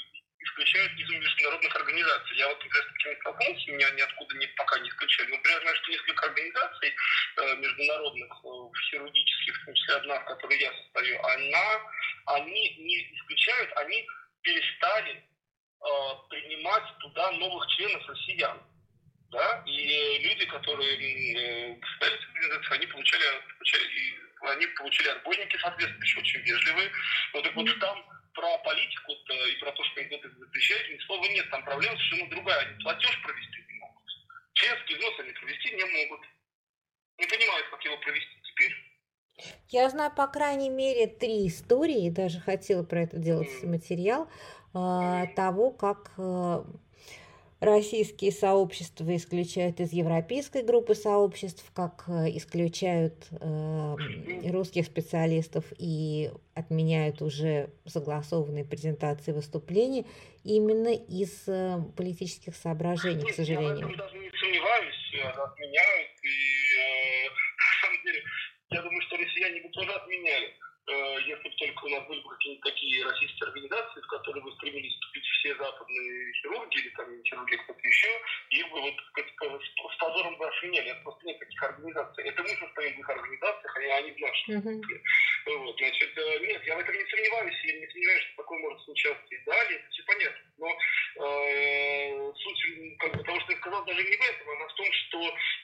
исключают 0.52 0.92
из 0.92 1.08
международных 1.08 1.74
организаций. 1.76 2.36
Я 2.36 2.48
вот, 2.48 2.58
например, 2.58 2.84
с 2.84 2.92
таким 2.92 3.20
столкнулся, 3.20 3.72
меня 3.72 3.90
ниоткуда 3.90 4.36
не, 4.36 4.46
пока 4.48 4.78
не 4.80 4.88
исключали. 4.88 5.28
Но, 5.28 5.36
например, 5.36 5.58
я 5.58 5.62
знаю, 5.62 5.76
что 5.76 5.90
несколько 5.90 6.26
организаций 6.26 6.94
э, 7.36 7.56
международных, 7.56 8.32
э, 8.32 8.80
хирургических, 8.90 9.62
в 9.62 9.64
том 9.64 9.74
числе 9.74 9.94
одна, 9.96 10.18
в 10.20 10.24
которой 10.24 10.58
я 10.58 10.72
состою, 10.72 11.24
она, 11.24 11.80
они 12.26 12.76
не 12.78 13.14
исключают, 13.14 13.72
они 13.76 14.06
перестали 14.42 15.12
э, 15.12 15.88
принимать 16.30 16.98
туда 17.00 17.32
новых 17.32 17.66
членов 17.68 18.06
россиян. 18.08 18.60
Да? 19.30 19.62
И 19.66 20.18
люди, 20.20 20.44
которые 20.46 20.94
э, 20.94 21.80
организации, 22.00 22.74
они 22.74 22.86
получали, 22.86 23.24
получали, 23.56 24.18
они 24.42 24.66
получили 24.66 25.08
отбойники 25.08 25.56
соответствующие, 25.56 26.20
очень 26.20 26.40
вежливые. 26.40 26.90
Но 27.32 27.40
так 27.40 27.54
вот 27.54 27.78
там 27.80 28.21
про 28.34 28.58
политику 28.58 29.12
и 29.12 29.60
про 29.60 29.72
то, 29.72 29.84
что 29.84 30.00
им 30.00 30.12
это 30.12 30.28
запрещают, 30.28 30.90
ни 30.90 30.98
слова 31.06 31.24
нет. 31.26 31.50
Там 31.50 31.64
проблема 31.64 31.96
совершенно 31.96 32.30
другая. 32.30 32.66
Они 32.66 32.82
платеж 32.82 33.22
провести 33.22 33.64
не 33.68 33.78
могут. 33.78 34.02
Членский 34.54 34.94
взнос 34.94 35.20
они 35.20 35.32
провести 35.32 35.70
не 35.74 35.84
могут. 35.84 36.20
Не 37.18 37.26
понимают, 37.26 37.68
как 37.70 37.84
его 37.84 37.96
провести 37.98 38.42
теперь. 38.44 38.74
Я 39.68 39.88
знаю, 39.88 40.12
по 40.14 40.26
крайней 40.26 40.70
мере, 40.70 41.06
три 41.06 41.48
истории, 41.48 42.10
даже 42.10 42.40
хотела 42.40 42.84
про 42.84 43.02
это 43.02 43.18
делать 43.18 43.48
mm. 43.62 43.66
материал, 43.66 44.30
э, 44.74 45.26
того, 45.34 45.70
как 45.70 46.12
э, 46.18 46.64
российские 47.62 48.32
сообщества 48.32 49.14
исключают 49.14 49.78
из 49.78 49.92
европейской 49.92 50.62
группы 50.62 50.96
сообществ, 50.96 51.64
как 51.72 52.04
э, 52.08 52.36
исключают 52.36 53.14
э, 53.30 53.96
русских 54.50 54.84
специалистов 54.86 55.64
и 55.78 56.32
отменяют 56.54 57.22
уже 57.22 57.70
согласованные 57.86 58.64
презентации 58.64 59.30
выступлений 59.30 60.06
именно 60.42 60.92
из 60.92 61.44
э, 61.46 61.78
политических 61.96 62.56
соображений, 62.56 63.22
Нет, 63.22 63.32
к 63.32 63.36
сожалению. 63.36 63.90
Я 63.90 63.96
даже 63.96 64.18
не 64.18 64.30
сомневаюсь, 64.30 65.14
отменяют, 65.22 66.10
и 66.24 66.34
э, 66.80 67.28
на 67.62 67.86
самом 67.86 68.02
деле 68.04 68.22
я 68.70 68.82
думаю, 68.82 69.02
что 69.02 69.16
россияне 69.16 69.62
бы 69.62 69.68
тоже 69.68 69.92
отменяли 69.92 70.48
Э, 70.48 70.71
если 71.26 71.48
бы 71.48 71.54
только 71.56 71.84
у 71.84 71.88
нас 71.88 72.06
были 72.06 72.20
бы 72.20 72.30
какие-нибудь 72.30 72.64
такие 72.64 73.04
российские 73.04 73.48
организации, 73.48 74.00
в 74.00 74.06
которые 74.06 74.42
бы 74.44 74.52
стремились 74.52 74.92
вступить 74.94 75.24
все 75.24 75.54
западные 75.56 76.32
хирурги 76.34 76.78
или 76.78 76.88
там 76.90 77.22
хирурги 77.24 77.56
кто-то 77.56 77.80
еще, 77.82 78.08
их 78.50 78.70
бы 78.70 78.80
вот 78.80 78.94
сказать, 79.12 79.62
с 79.62 79.96
позором 79.98 80.36
бы 80.36 80.46
отменяли. 80.46 80.90
Это 80.90 81.02
просто 81.02 81.26
нет 81.26 81.38
таких 81.38 81.62
организаций. 81.62 82.24
Это 82.24 82.42
мы 82.42 82.48
состоим 82.48 82.96
в 82.96 83.00
их 83.00 83.10
организациях, 83.10 83.76
а 83.76 83.96
они 83.96 84.12
в 84.12 84.18
наших. 84.20 84.48
Uh-huh. 84.48 84.80
Вот, 85.46 85.76
значит, 85.76 86.16
э, 86.16 86.38
нет, 86.46 86.62
я 86.64 86.76
в 86.76 86.78
этом 86.78 86.94
не 86.94 87.04
сомневаюсь, 87.06 87.64
я 87.64 87.80
не 87.80 87.86
сомневаюсь, 87.88 88.22
что 88.22 88.42
такое 88.42 88.58
может 88.60 88.80
случаться 88.82 89.34
и 89.34 89.44
далее, 89.44 89.78
это 89.78 89.90
все 89.90 90.02
понятно. 90.04 90.42
Но 90.58 90.68
э, 91.26 92.32
суть 92.36 92.98
как 92.98 93.16
бы, 93.16 93.24
того, 93.24 93.40
что 93.40 93.52
я 93.52 93.58
сказал, 93.58 93.84
даже 93.84 94.04
не 94.04 94.16
в 94.16 94.20
этом, 94.20 94.50
она 94.50 94.68
в 94.68 94.74
том, 94.74 94.86
что 94.92 95.18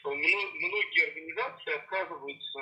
многие 0.05 1.05
организации 1.07 1.75
отказываются 1.75 2.61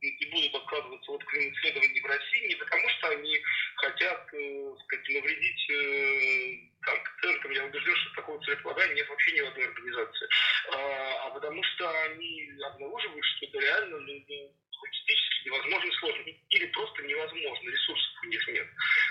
и 0.00 0.30
будут 0.30 0.54
отказываться 0.54 1.12
от 1.12 1.22
исследований 1.24 2.00
в 2.02 2.06
России 2.06 2.48
не 2.48 2.54
потому, 2.56 2.88
что 2.88 3.08
они 3.08 3.42
хотят, 3.76 4.28
э, 4.34 4.74
сказать, 4.84 5.08
навредить 5.08 5.70
э, 5.70 6.72
там, 6.84 6.96
пациентам. 7.04 7.50
Я 7.52 7.64
убежден, 7.64 7.96
что 7.96 8.14
такого 8.14 8.44
целеполагания 8.44 8.94
нет 8.94 9.08
вообще 9.08 9.32
ни 9.32 9.40
в 9.40 9.48
одной 9.48 9.66
организации. 9.66 10.28
А, 10.72 11.26
а 11.26 11.30
потому 11.30 11.62
что 11.62 11.90
они 12.04 12.50
обнаруживают, 12.64 13.24
что 13.24 13.46
это 13.46 13.58
реально 13.60 13.98
ну, 14.00 14.24
ну 14.28 14.54
логистически 14.82 15.48
невозможно 15.48 15.92
сложно. 16.00 16.24
Или 16.50 16.66
просто 16.66 17.02
невозможно. 17.02 17.70
Ресурсов 17.70 18.22
у 18.22 18.26
них 18.26 18.48
нет 18.48 18.66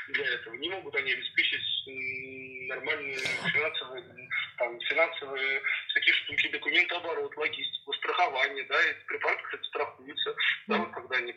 для 0.10 0.26
этого. 0.26 0.54
Не 0.56 0.70
могут 0.70 0.96
они 0.96 1.14
обеспечить 1.14 1.62
нормальные 2.68 3.18
финансовые, 3.54 4.04
там, 4.58 4.80
финансовые 4.82 5.62
всякие 5.90 6.14
штуки, 6.14 6.48
документооборот, 6.50 7.36
логистику, 7.36 7.94
страхование, 7.94 8.64
да, 8.66 8.82
эти 8.82 9.06
препараты, 9.06 9.44
кстати, 9.44 9.64
страхуются, 9.68 10.36
да, 10.68 10.78
вот 10.78 10.92
когда 10.92 11.18
они 11.18 11.34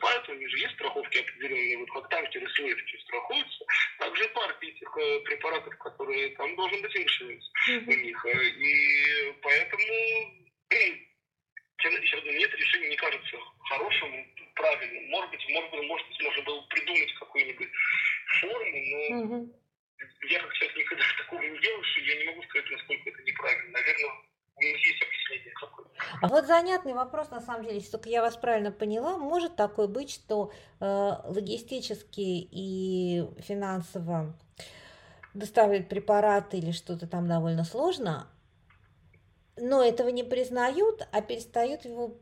поэтому 0.00 0.40
есть 0.40 0.74
страховки 0.74 1.18
определенные, 1.18 1.78
вот 1.78 1.90
как 1.90 2.08
танкеры 2.08 2.48
с 2.48 2.58
нефтью 2.58 3.00
страхуются, 3.00 3.64
также 3.98 4.28
партии 4.28 4.68
этих 4.68 4.96
э, 4.96 5.20
препаратов, 5.20 5.76
которые 5.78 6.30
там 6.36 6.56
должен 6.56 6.82
быть 6.82 6.96
иншуренс 6.96 7.50
у 7.86 7.90
них. 7.90 8.26
Э, 8.26 8.44
и 8.44 9.32
поэтому 9.42 9.82
сейчас 11.80 12.24
мне 12.24 12.44
это 12.44 12.56
решение 12.56 12.90
не 12.90 12.96
кажется 12.96 13.36
хорошим, 13.68 14.26
правильным. 14.54 15.10
Может 15.10 15.30
быть, 15.30 15.48
может 15.48 15.70
быть, 15.70 15.82
может 15.86 16.08
быть, 16.08 16.22
можно 16.22 16.42
было 16.42 16.60
придумать 16.62 17.14
какую-нибудь 17.14 17.70
форму, 18.40 18.78
но. 18.90 19.46
А 26.20 26.28
вот 26.28 26.46
занятный 26.46 26.92
вопрос, 26.92 27.30
на 27.30 27.40
самом 27.40 27.64
деле, 27.64 27.76
если 27.76 27.92
только 27.92 28.10
я 28.10 28.20
вас 28.20 28.36
правильно 28.36 28.70
поняла, 28.70 29.16
может 29.16 29.56
такое 29.56 29.86
быть, 29.86 30.10
что 30.10 30.52
э, 30.78 31.12
логистически 31.24 32.20
и 32.50 33.26
финансово 33.38 34.34
доставить 35.32 35.88
препараты 35.88 36.58
или 36.58 36.72
что-то 36.72 37.06
там 37.06 37.26
довольно 37.26 37.64
сложно, 37.64 38.26
но 39.56 39.82
этого 39.82 40.08
не 40.08 40.24
признают, 40.24 41.06
а 41.10 41.22
перестают 41.22 41.84
его 41.84 42.16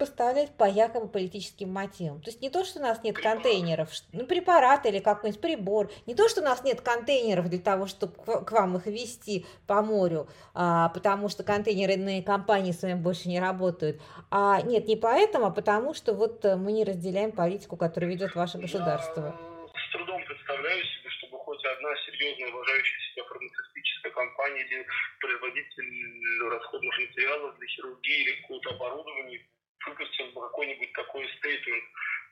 поставлять 0.00 0.50
по 0.56 0.64
якобы 0.64 1.08
политическим 1.08 1.70
мотивам. 1.70 2.22
То 2.22 2.30
есть 2.30 2.40
не 2.40 2.48
то, 2.48 2.64
что 2.64 2.80
у 2.80 2.82
нас 2.82 3.02
нет 3.04 3.18
контейнеров, 3.18 3.90
ну, 4.12 4.24
препарат 4.24 4.86
или 4.86 4.98
какой-нибудь 4.98 5.42
прибор, 5.42 5.92
не 6.06 6.14
то, 6.14 6.26
что 6.26 6.40
у 6.40 6.44
нас 6.44 6.64
нет 6.64 6.80
контейнеров 6.80 7.50
для 7.50 7.58
того, 7.58 7.86
чтобы 7.86 8.14
к 8.16 8.50
вам 8.50 8.78
их 8.78 8.86
везти 8.86 9.44
по 9.66 9.82
морю, 9.82 10.26
а, 10.54 10.88
потому 10.88 11.28
что 11.28 11.44
контейнерные 11.44 12.22
компании 12.22 12.72
с 12.72 12.80
вами 12.80 12.94
больше 12.94 13.28
не 13.28 13.38
работают, 13.38 14.00
а 14.30 14.62
нет, 14.62 14.88
не 14.88 14.96
поэтому, 14.96 15.46
а 15.46 15.50
потому 15.50 15.92
что 15.92 16.14
вот 16.14 16.44
э, 16.46 16.56
мы 16.56 16.72
не 16.72 16.84
разделяем 16.84 17.30
политику, 17.32 17.76
которую 17.76 18.10
ведет 18.10 18.34
ваше 18.34 18.56
государство. 18.56 19.36
Я 19.74 19.80
с 19.80 19.92
трудом 19.92 20.24
представляю 20.24 20.82
себе, 20.82 21.10
чтобы 21.10 21.36
хоть 21.44 21.62
одна 21.62 21.90
серьезная 22.06 22.48
уважающая 22.48 23.00
себя 23.12 23.24
фармацевтическая 23.24 24.12
компания 24.12 24.62
или 24.64 24.86
производитель 25.20 26.48
расходных 26.48 26.98
материалов 26.98 27.58
для 27.58 27.68
хирургии 27.68 28.22
или 28.22 28.40
какого-то 28.40 28.70
оборудования 28.70 29.40
выпустил 29.86 30.26
бы 30.32 30.40
какой-нибудь 30.42 30.92
такой 30.92 31.28
стейтмент 31.38 31.84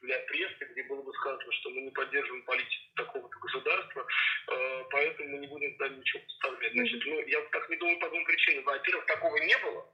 для 0.03 0.19
прессы, 0.21 0.65
где 0.73 0.83
было 0.85 1.03
бы 1.03 1.13
сказано, 1.15 1.53
что 1.53 1.71
мы 1.71 1.81
не 1.83 1.91
поддерживаем 1.91 2.45
политику 2.45 2.85
такого-то 2.97 3.39
государства, 3.39 4.07
э, 4.49 4.85
поэтому 4.91 5.29
мы 5.31 5.39
не 5.39 5.47
будем 5.47 5.73
туда 5.73 5.89
ничего 5.89 6.23
поставлять. 6.23 6.73
Значит, 6.73 7.03
ну, 7.07 7.21
я 7.27 7.41
так 7.53 7.69
не 7.71 7.77
думаю 7.77 7.99
по 7.99 8.09
двум 8.09 8.25
причинам. 8.25 8.65
Во-первых, 8.65 9.07
такого 9.07 9.37
не 9.39 9.59
было. 9.59 9.88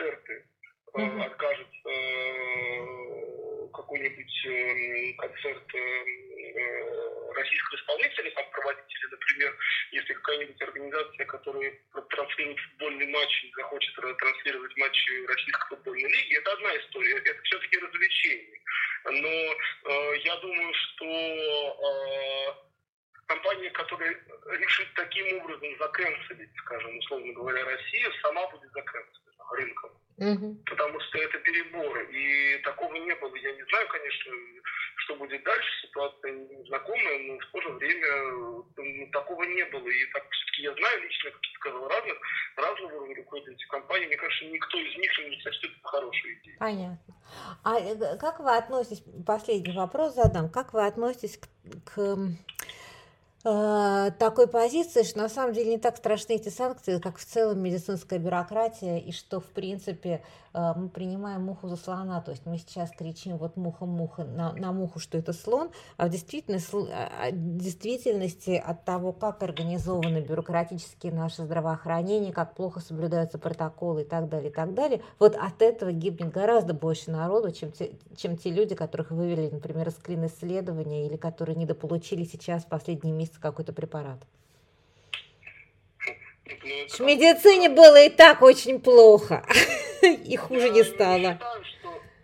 Организует 0.00 0.20
концерты, 0.20 0.44
mm-hmm. 0.94 1.26
откажется 1.26 1.90
э, 1.90 3.68
какой-нибудь 3.72 4.46
э, 4.46 5.12
концерт 5.18 5.66
российского 7.36 7.76
исполнителя 7.76 8.30
там 8.32 8.50
проводить, 8.50 8.94
или, 8.98 9.10
например, 9.10 9.56
если 9.92 10.12
какая-нибудь 10.14 10.62
организация, 10.62 11.26
которая 11.26 11.72
транслирует 12.10 12.58
футбольный 12.58 13.06
матч, 13.06 13.46
захочет 13.56 13.94
транслировать 13.94 14.76
матч 14.76 15.10
российской 15.28 15.68
футбольной 15.68 16.10
лиги, 16.10 16.38
это 16.38 16.52
одна 16.52 16.76
история, 16.76 17.16
это 17.18 17.42
все-таки 17.42 17.78
развлечение. 17.78 18.60
Но 19.04 19.28
э, 19.28 20.18
я 20.24 20.36
думаю, 20.36 20.74
что 20.74 21.06
э, 21.06 22.70
компания, 23.26 23.70
которая 23.70 24.16
решит 24.58 24.88
таким 24.94 25.38
образом 25.38 25.78
заканцелить, 25.78 26.50
скажем, 26.58 26.98
условно 26.98 27.32
говоря, 27.32 27.64
Россию, 27.64 28.12
сама 28.22 28.46
будет 28.48 28.70
заканцелить 28.72 29.20
рынком. 29.52 29.90
Угу. 30.18 30.62
Потому 30.66 31.00
что 31.00 31.18
это 31.18 31.38
переборы. 31.38 32.06
И 32.12 32.58
такого 32.58 32.94
не 32.94 33.14
было. 33.16 33.34
Я 33.36 33.52
не 33.52 33.62
знаю, 33.64 33.88
конечно, 33.88 34.32
что 34.96 35.16
будет 35.16 35.42
дальше. 35.42 35.86
Ситуация 35.86 36.32
незнакомая, 36.32 37.18
но 37.20 37.38
в 37.38 37.46
то 37.46 37.60
же 37.62 37.68
время 37.70 38.22
ну, 38.76 39.10
такого 39.12 39.42
не 39.44 39.64
было. 39.66 39.88
И 39.88 40.06
так 40.12 40.28
все-таки 40.30 40.62
я 40.62 40.74
знаю 40.74 41.02
лично, 41.02 41.30
как 41.30 41.40
я 41.42 41.59
сказал, 41.70 41.88
разных, 41.88 42.14
разного 42.56 42.96
уровня 42.96 43.16
руководителей 43.16 43.66
компании. 43.68 44.06
Мне 44.06 44.16
кажется, 44.16 44.44
никто 44.46 44.78
из 44.78 44.96
них 44.96 45.10
не 45.30 45.40
сочтет 45.42 45.70
хорошей 45.82 46.34
идеей. 46.40 46.56
Понятно. 46.58 47.14
А 47.64 47.78
э, 47.78 48.18
как 48.18 48.40
вы 48.40 48.56
относитесь, 48.56 49.02
последний 49.26 49.76
вопрос 49.76 50.14
задам, 50.14 50.48
как 50.48 50.72
вы 50.72 50.86
относитесь 50.86 51.38
к, 51.38 51.48
к 51.84 52.18
Э, 53.42 54.10
такой 54.18 54.48
позиции, 54.48 55.02
что 55.02 55.18
на 55.18 55.30
самом 55.30 55.54
деле 55.54 55.70
не 55.70 55.78
так 55.78 55.96
страшны 55.96 56.34
эти 56.34 56.50
санкции, 56.50 56.98
как 56.98 57.16
в 57.16 57.24
целом 57.24 57.60
медицинская 57.60 58.18
бюрократия, 58.18 58.98
и 58.98 59.12
что, 59.12 59.40
в 59.40 59.46
принципе, 59.46 60.22
э, 60.52 60.72
мы 60.76 60.90
принимаем 60.90 61.44
муху 61.44 61.66
за 61.66 61.76
слона, 61.76 62.20
то 62.20 62.32
есть 62.32 62.44
мы 62.44 62.58
сейчас 62.58 62.90
кричим 62.90 63.38
вот 63.38 63.56
муха-муха 63.56 64.24
на, 64.24 64.52
на 64.52 64.72
муху, 64.72 64.98
что 64.98 65.16
это 65.16 65.32
слон, 65.32 65.70
а 65.96 66.08
в 66.08 66.10
действительности, 66.10 66.76
а, 66.92 67.10
а, 67.18 67.30
действительности 67.30 68.62
от 68.62 68.84
того, 68.84 69.12
как 69.12 69.42
организовано 69.42 70.20
бюрократически 70.20 71.06
наше 71.06 71.44
здравоохранение, 71.44 72.34
как 72.34 72.54
плохо 72.54 72.80
соблюдаются 72.80 73.38
протоколы 73.38 74.02
и 74.02 74.04
так 74.04 74.28
далее, 74.28 74.50
и 74.50 74.52
так 74.52 74.74
далее, 74.74 75.00
вот 75.18 75.34
от 75.34 75.62
этого 75.62 75.92
гибнет 75.92 76.30
гораздо 76.30 76.74
больше 76.74 77.10
народу, 77.10 77.52
чем 77.52 77.72
те, 77.72 77.92
чем 78.16 78.36
те 78.36 78.50
люди, 78.50 78.74
которых 78.74 79.10
вывели, 79.12 79.48
например, 79.48 79.88
из 79.88 79.94
клин-исследования 79.94 81.06
или 81.06 81.16
которые 81.16 81.56
недополучили 81.56 82.24
сейчас 82.24 82.64
последние 82.64 83.14
месяцы 83.14 83.29
какой-то 83.38 83.72
препарат. 83.72 84.20
Ну, 86.62 86.88
в 86.88 87.00
медицине 87.00 87.68
было 87.68 88.04
и 88.04 88.10
так 88.10 88.42
очень 88.42 88.80
плохо, 88.80 89.44
и 90.02 90.36
хуже 90.36 90.70
не 90.70 90.82
стало. 90.82 91.38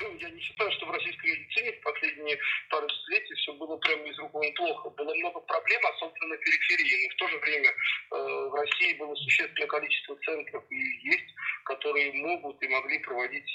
Ну, 0.01 0.16
я 0.21 0.31
не 0.31 0.40
считаю, 0.40 0.71
что 0.73 0.87
в 0.87 0.90
российской 0.90 1.31
медицине 1.31 1.73
в 1.73 1.81
последние 1.83 2.38
пару 2.71 2.87
десятилетий 2.88 3.35
все 3.35 3.53
было 3.55 3.77
прямо 3.77 4.03
из 4.05 4.19
рук 4.19 4.33
вон 4.35 4.53
плохо. 4.55 4.90
Было 4.90 5.14
много 5.14 5.40
проблем, 5.40 5.81
особенно 5.87 6.27
на 6.27 6.37
периферии, 6.38 7.05
но 7.05 7.14
в 7.14 7.16
то 7.16 7.29
же 7.29 7.38
время 7.38 7.71
э, 7.71 8.49
в 8.51 8.55
России 8.55 8.95
было 8.95 9.14
существенное 9.14 9.69
количество 9.69 10.16
центров 10.16 10.64
и 10.71 11.09
есть, 11.09 11.35
которые 11.64 12.12
могут 12.12 12.62
и 12.62 12.69
могли 12.69 12.99
проводить 12.99 13.49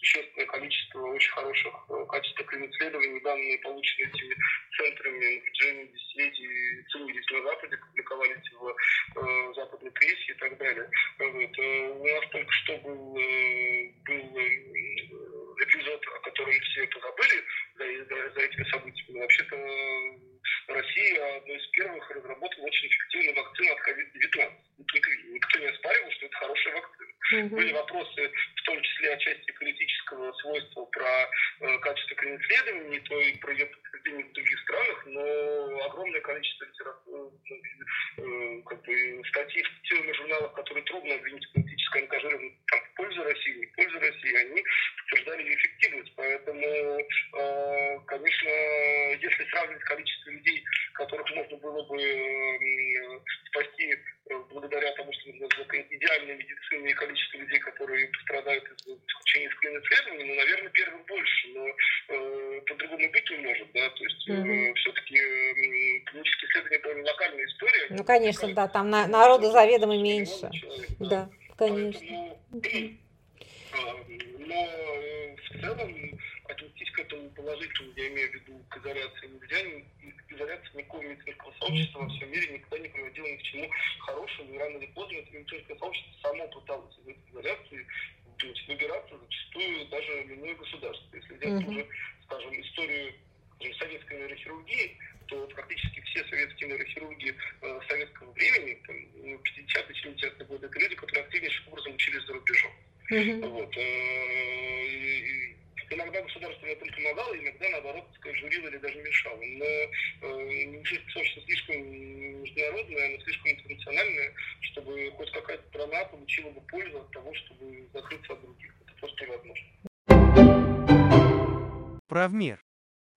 существенное 0.00 0.46
количество 0.46 1.00
очень 1.06 1.30
хороших 1.32 1.74
э, 1.88 2.06
качественных 2.08 2.70
исследований, 2.70 3.20
данные, 3.20 3.58
полученные 3.58 4.08
этими 4.08 4.36
центрами 4.76 5.34
на 5.36 5.40
протяжении 5.42 5.84
десятилетий, 5.86 6.84
ценились 6.90 7.30
на 7.30 7.42
Западе, 7.42 7.76
публиковались 7.76 8.52
в 8.52 8.68
э, 8.68 9.54
западной 9.54 9.90
прессе 9.92 10.32
и 10.32 10.34
так 10.34 10.56
далее. 10.58 10.90
Вот. 11.18 11.58
Э, 11.58 11.88
у 11.90 12.04
нас 12.06 12.28
только 12.30 12.52
что 12.52 12.76
был, 12.78 13.16
э, 13.18 13.92
был 14.06 14.38
эпизод, 15.62 16.06
о 16.06 16.20
котором 16.20 16.52
все 16.52 16.86
позабыли 16.86 17.44
за, 17.76 18.04
за, 18.04 18.30
за 18.30 18.40
этими 18.40 18.64
событиями. 18.70 19.20
Вообще-то 19.20 19.56
Россия 20.68 21.36
одной 21.36 21.56
из 21.56 21.66
первых 21.68 22.10
разработала 22.10 22.64
очень 22.64 22.88
эффективную 22.88 23.36
вакцину 23.36 23.72
от 23.72 23.88
COVID-19. 23.88 24.52
Никто 25.32 25.58
не 25.58 25.66
оспаривал, 25.66 26.10
что 26.12 26.26
это 26.26 26.36
хорошая 26.36 26.74
вакцина. 26.74 27.10
Угу. 27.32 27.56
Были 27.56 27.72
вопросы, 27.72 28.32
в 28.56 28.62
том 28.62 28.82
числе 28.82 29.14
отчасти 29.14 29.49
политического 30.20 30.32
свойства 30.40 30.84
про 30.86 31.30
э, 31.60 31.78
качество 31.78 32.14
исследований, 32.14 33.00
то 33.00 33.20
и 33.20 33.36
про 33.38 33.52
ее 33.52 33.66
подтверждение 33.66 34.24
в 34.26 34.32
других 34.32 34.60
странах, 34.60 35.06
но 35.06 35.84
огромное 35.86 36.20
количество 36.20 36.64
литературы, 36.64 37.30
э, 37.50 38.22
э, 38.22 38.62
как 38.66 38.82
бы, 38.82 39.22
статей 39.28 39.62
в 39.62 39.88
тех 39.88 40.14
журналах, 40.14 40.52
которые 40.54 40.84
трудно 40.84 41.14
обвинить 41.14 41.52
политическое 41.52 42.02
ангажирование 42.02 42.52
там, 42.66 42.80
в 42.80 42.94
пользу 42.96 43.22
России, 43.22 43.54
не 43.54 43.66
в 43.66 43.72
пользу 43.74 44.00
России, 44.00 44.36
они 44.36 44.64
подтверждали 44.98 45.42
ее 45.42 45.54
эффективность. 45.54 46.12
Поэтому, 46.16 46.66
э, 46.66 47.98
конечно, 48.06 48.48
если 49.20 49.50
сравнивать 49.50 49.84
количество 49.84 50.30
людей, 50.30 50.64
которых 50.94 51.30
можно 51.34 51.56
было 51.56 51.86
бы 51.86 52.02
э, 52.02 53.20
спасти 53.46 53.92
э, 53.92 54.38
благодаря 54.50 54.92
тому, 54.92 55.12
что 55.12 55.30
идеальной 56.00 56.36
медицине 56.36 56.90
и 56.90 56.94
количество 56.94 57.38
людей, 57.38 57.58
которые 57.60 58.08
пострадают 58.08 58.64
из 58.64 58.86
исключения 58.86 59.46
из 59.46 59.84
исследований, 59.84 60.24
ну, 60.24 60.29
наверное, 60.40 60.70
первых 60.70 61.06
больше, 61.06 61.48
но 61.54 61.66
э, 61.66 62.60
по-другому 62.66 63.10
быть 63.10 63.30
не 63.30 63.36
может, 63.38 63.72
да, 63.72 63.90
то 63.90 64.04
есть 64.04 64.28
mm-hmm. 64.28 64.74
все-таки 64.74 65.16
э, 65.16 66.00
клинические 66.06 66.50
исследования 66.50 66.78
довольно 66.78 67.04
локальная 67.08 67.46
история. 67.46 67.86
Ну, 67.90 68.04
конечно, 68.04 68.54
да, 68.54 68.68
там 68.68 68.90
на, 68.90 69.06
народу 69.06 69.50
заведомо 69.50 69.96
меньше. 69.96 70.50
Человек, 70.52 70.88
да. 70.98 71.08
да, 71.08 71.30
конечно. 71.56 72.36
Поэтому, 72.50 72.96
но 74.46 75.36
в 75.36 75.60
целом 75.60 76.18
отнестись 76.48 76.90
к 76.90 76.98
этому 77.00 77.30
положительно, 77.30 77.92
я 77.96 78.08
имею 78.08 78.30
в 78.30 78.34
виду 78.34 78.64
к 78.68 78.76
изоляции 78.78 79.26
нельзя, 79.28 79.84
изоляция 80.30 80.78
никакого 80.78 81.02
медицинского 81.02 81.52
сообщества 81.60 82.00
во 82.00 82.08
всем 82.08 82.30
мире 82.30 82.54
никогда 82.54 82.78
не 82.78 82.88
приводила 82.88 83.26
ни 83.26 83.36
к 83.36 83.42
чему 83.42 83.70
хорошему, 84.00 84.54
и 84.54 84.58
рано 84.58 84.76
или 84.78 84.86
поздно 84.86 85.16
это 85.18 85.36
медицинское 85.36 85.76
сообщество 85.76 86.12
само 86.22 86.48
пыталось 86.48 86.94
из 86.98 87.08
этой 87.08 87.86
изоляции 88.40 88.46
значит, 88.46 88.68
выбираться 88.68 89.18
зачастую 89.18 89.86
даже 89.88 90.22
иное 90.34 90.54
государство. 90.54 91.16
Если 91.16 91.34
взять 91.34 91.68
уже, 91.68 91.86
скажем, 92.24 92.60
историю 92.60 93.14
скажем, 93.58 93.74
советской 93.74 94.18
нейрохирургии, 94.18 94.96
то 95.26 95.46
практически 95.48 96.00
все 96.00 96.24
советские 96.24 96.70
нейрохирурги 96.70 97.34
э, 97.60 97.80
советского 97.88 98.32
времени, 98.32 98.80
там, 98.86 98.96
ну, 99.22 99.40
50-70-е 99.40 100.46
годы, 100.46 100.66
это 100.66 100.78
люди, 100.78 100.94
которые 100.96 101.24
активнейшим 101.24 101.68
образом 101.68 101.94
учились 101.94 102.24
за 102.24 102.32
рубежом. 102.32 102.72
Мгм. 103.10 103.50
Вот. 103.50 103.76
э, 103.76 104.19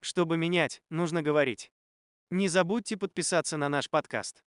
Чтобы 0.03 0.35
менять, 0.35 0.81
нужно 0.89 1.21
говорить. 1.21 1.71
Не 2.29 2.49
забудьте 2.49 2.97
подписаться 2.97 3.55
на 3.55 3.69
наш 3.69 3.89
подкаст. 3.89 4.43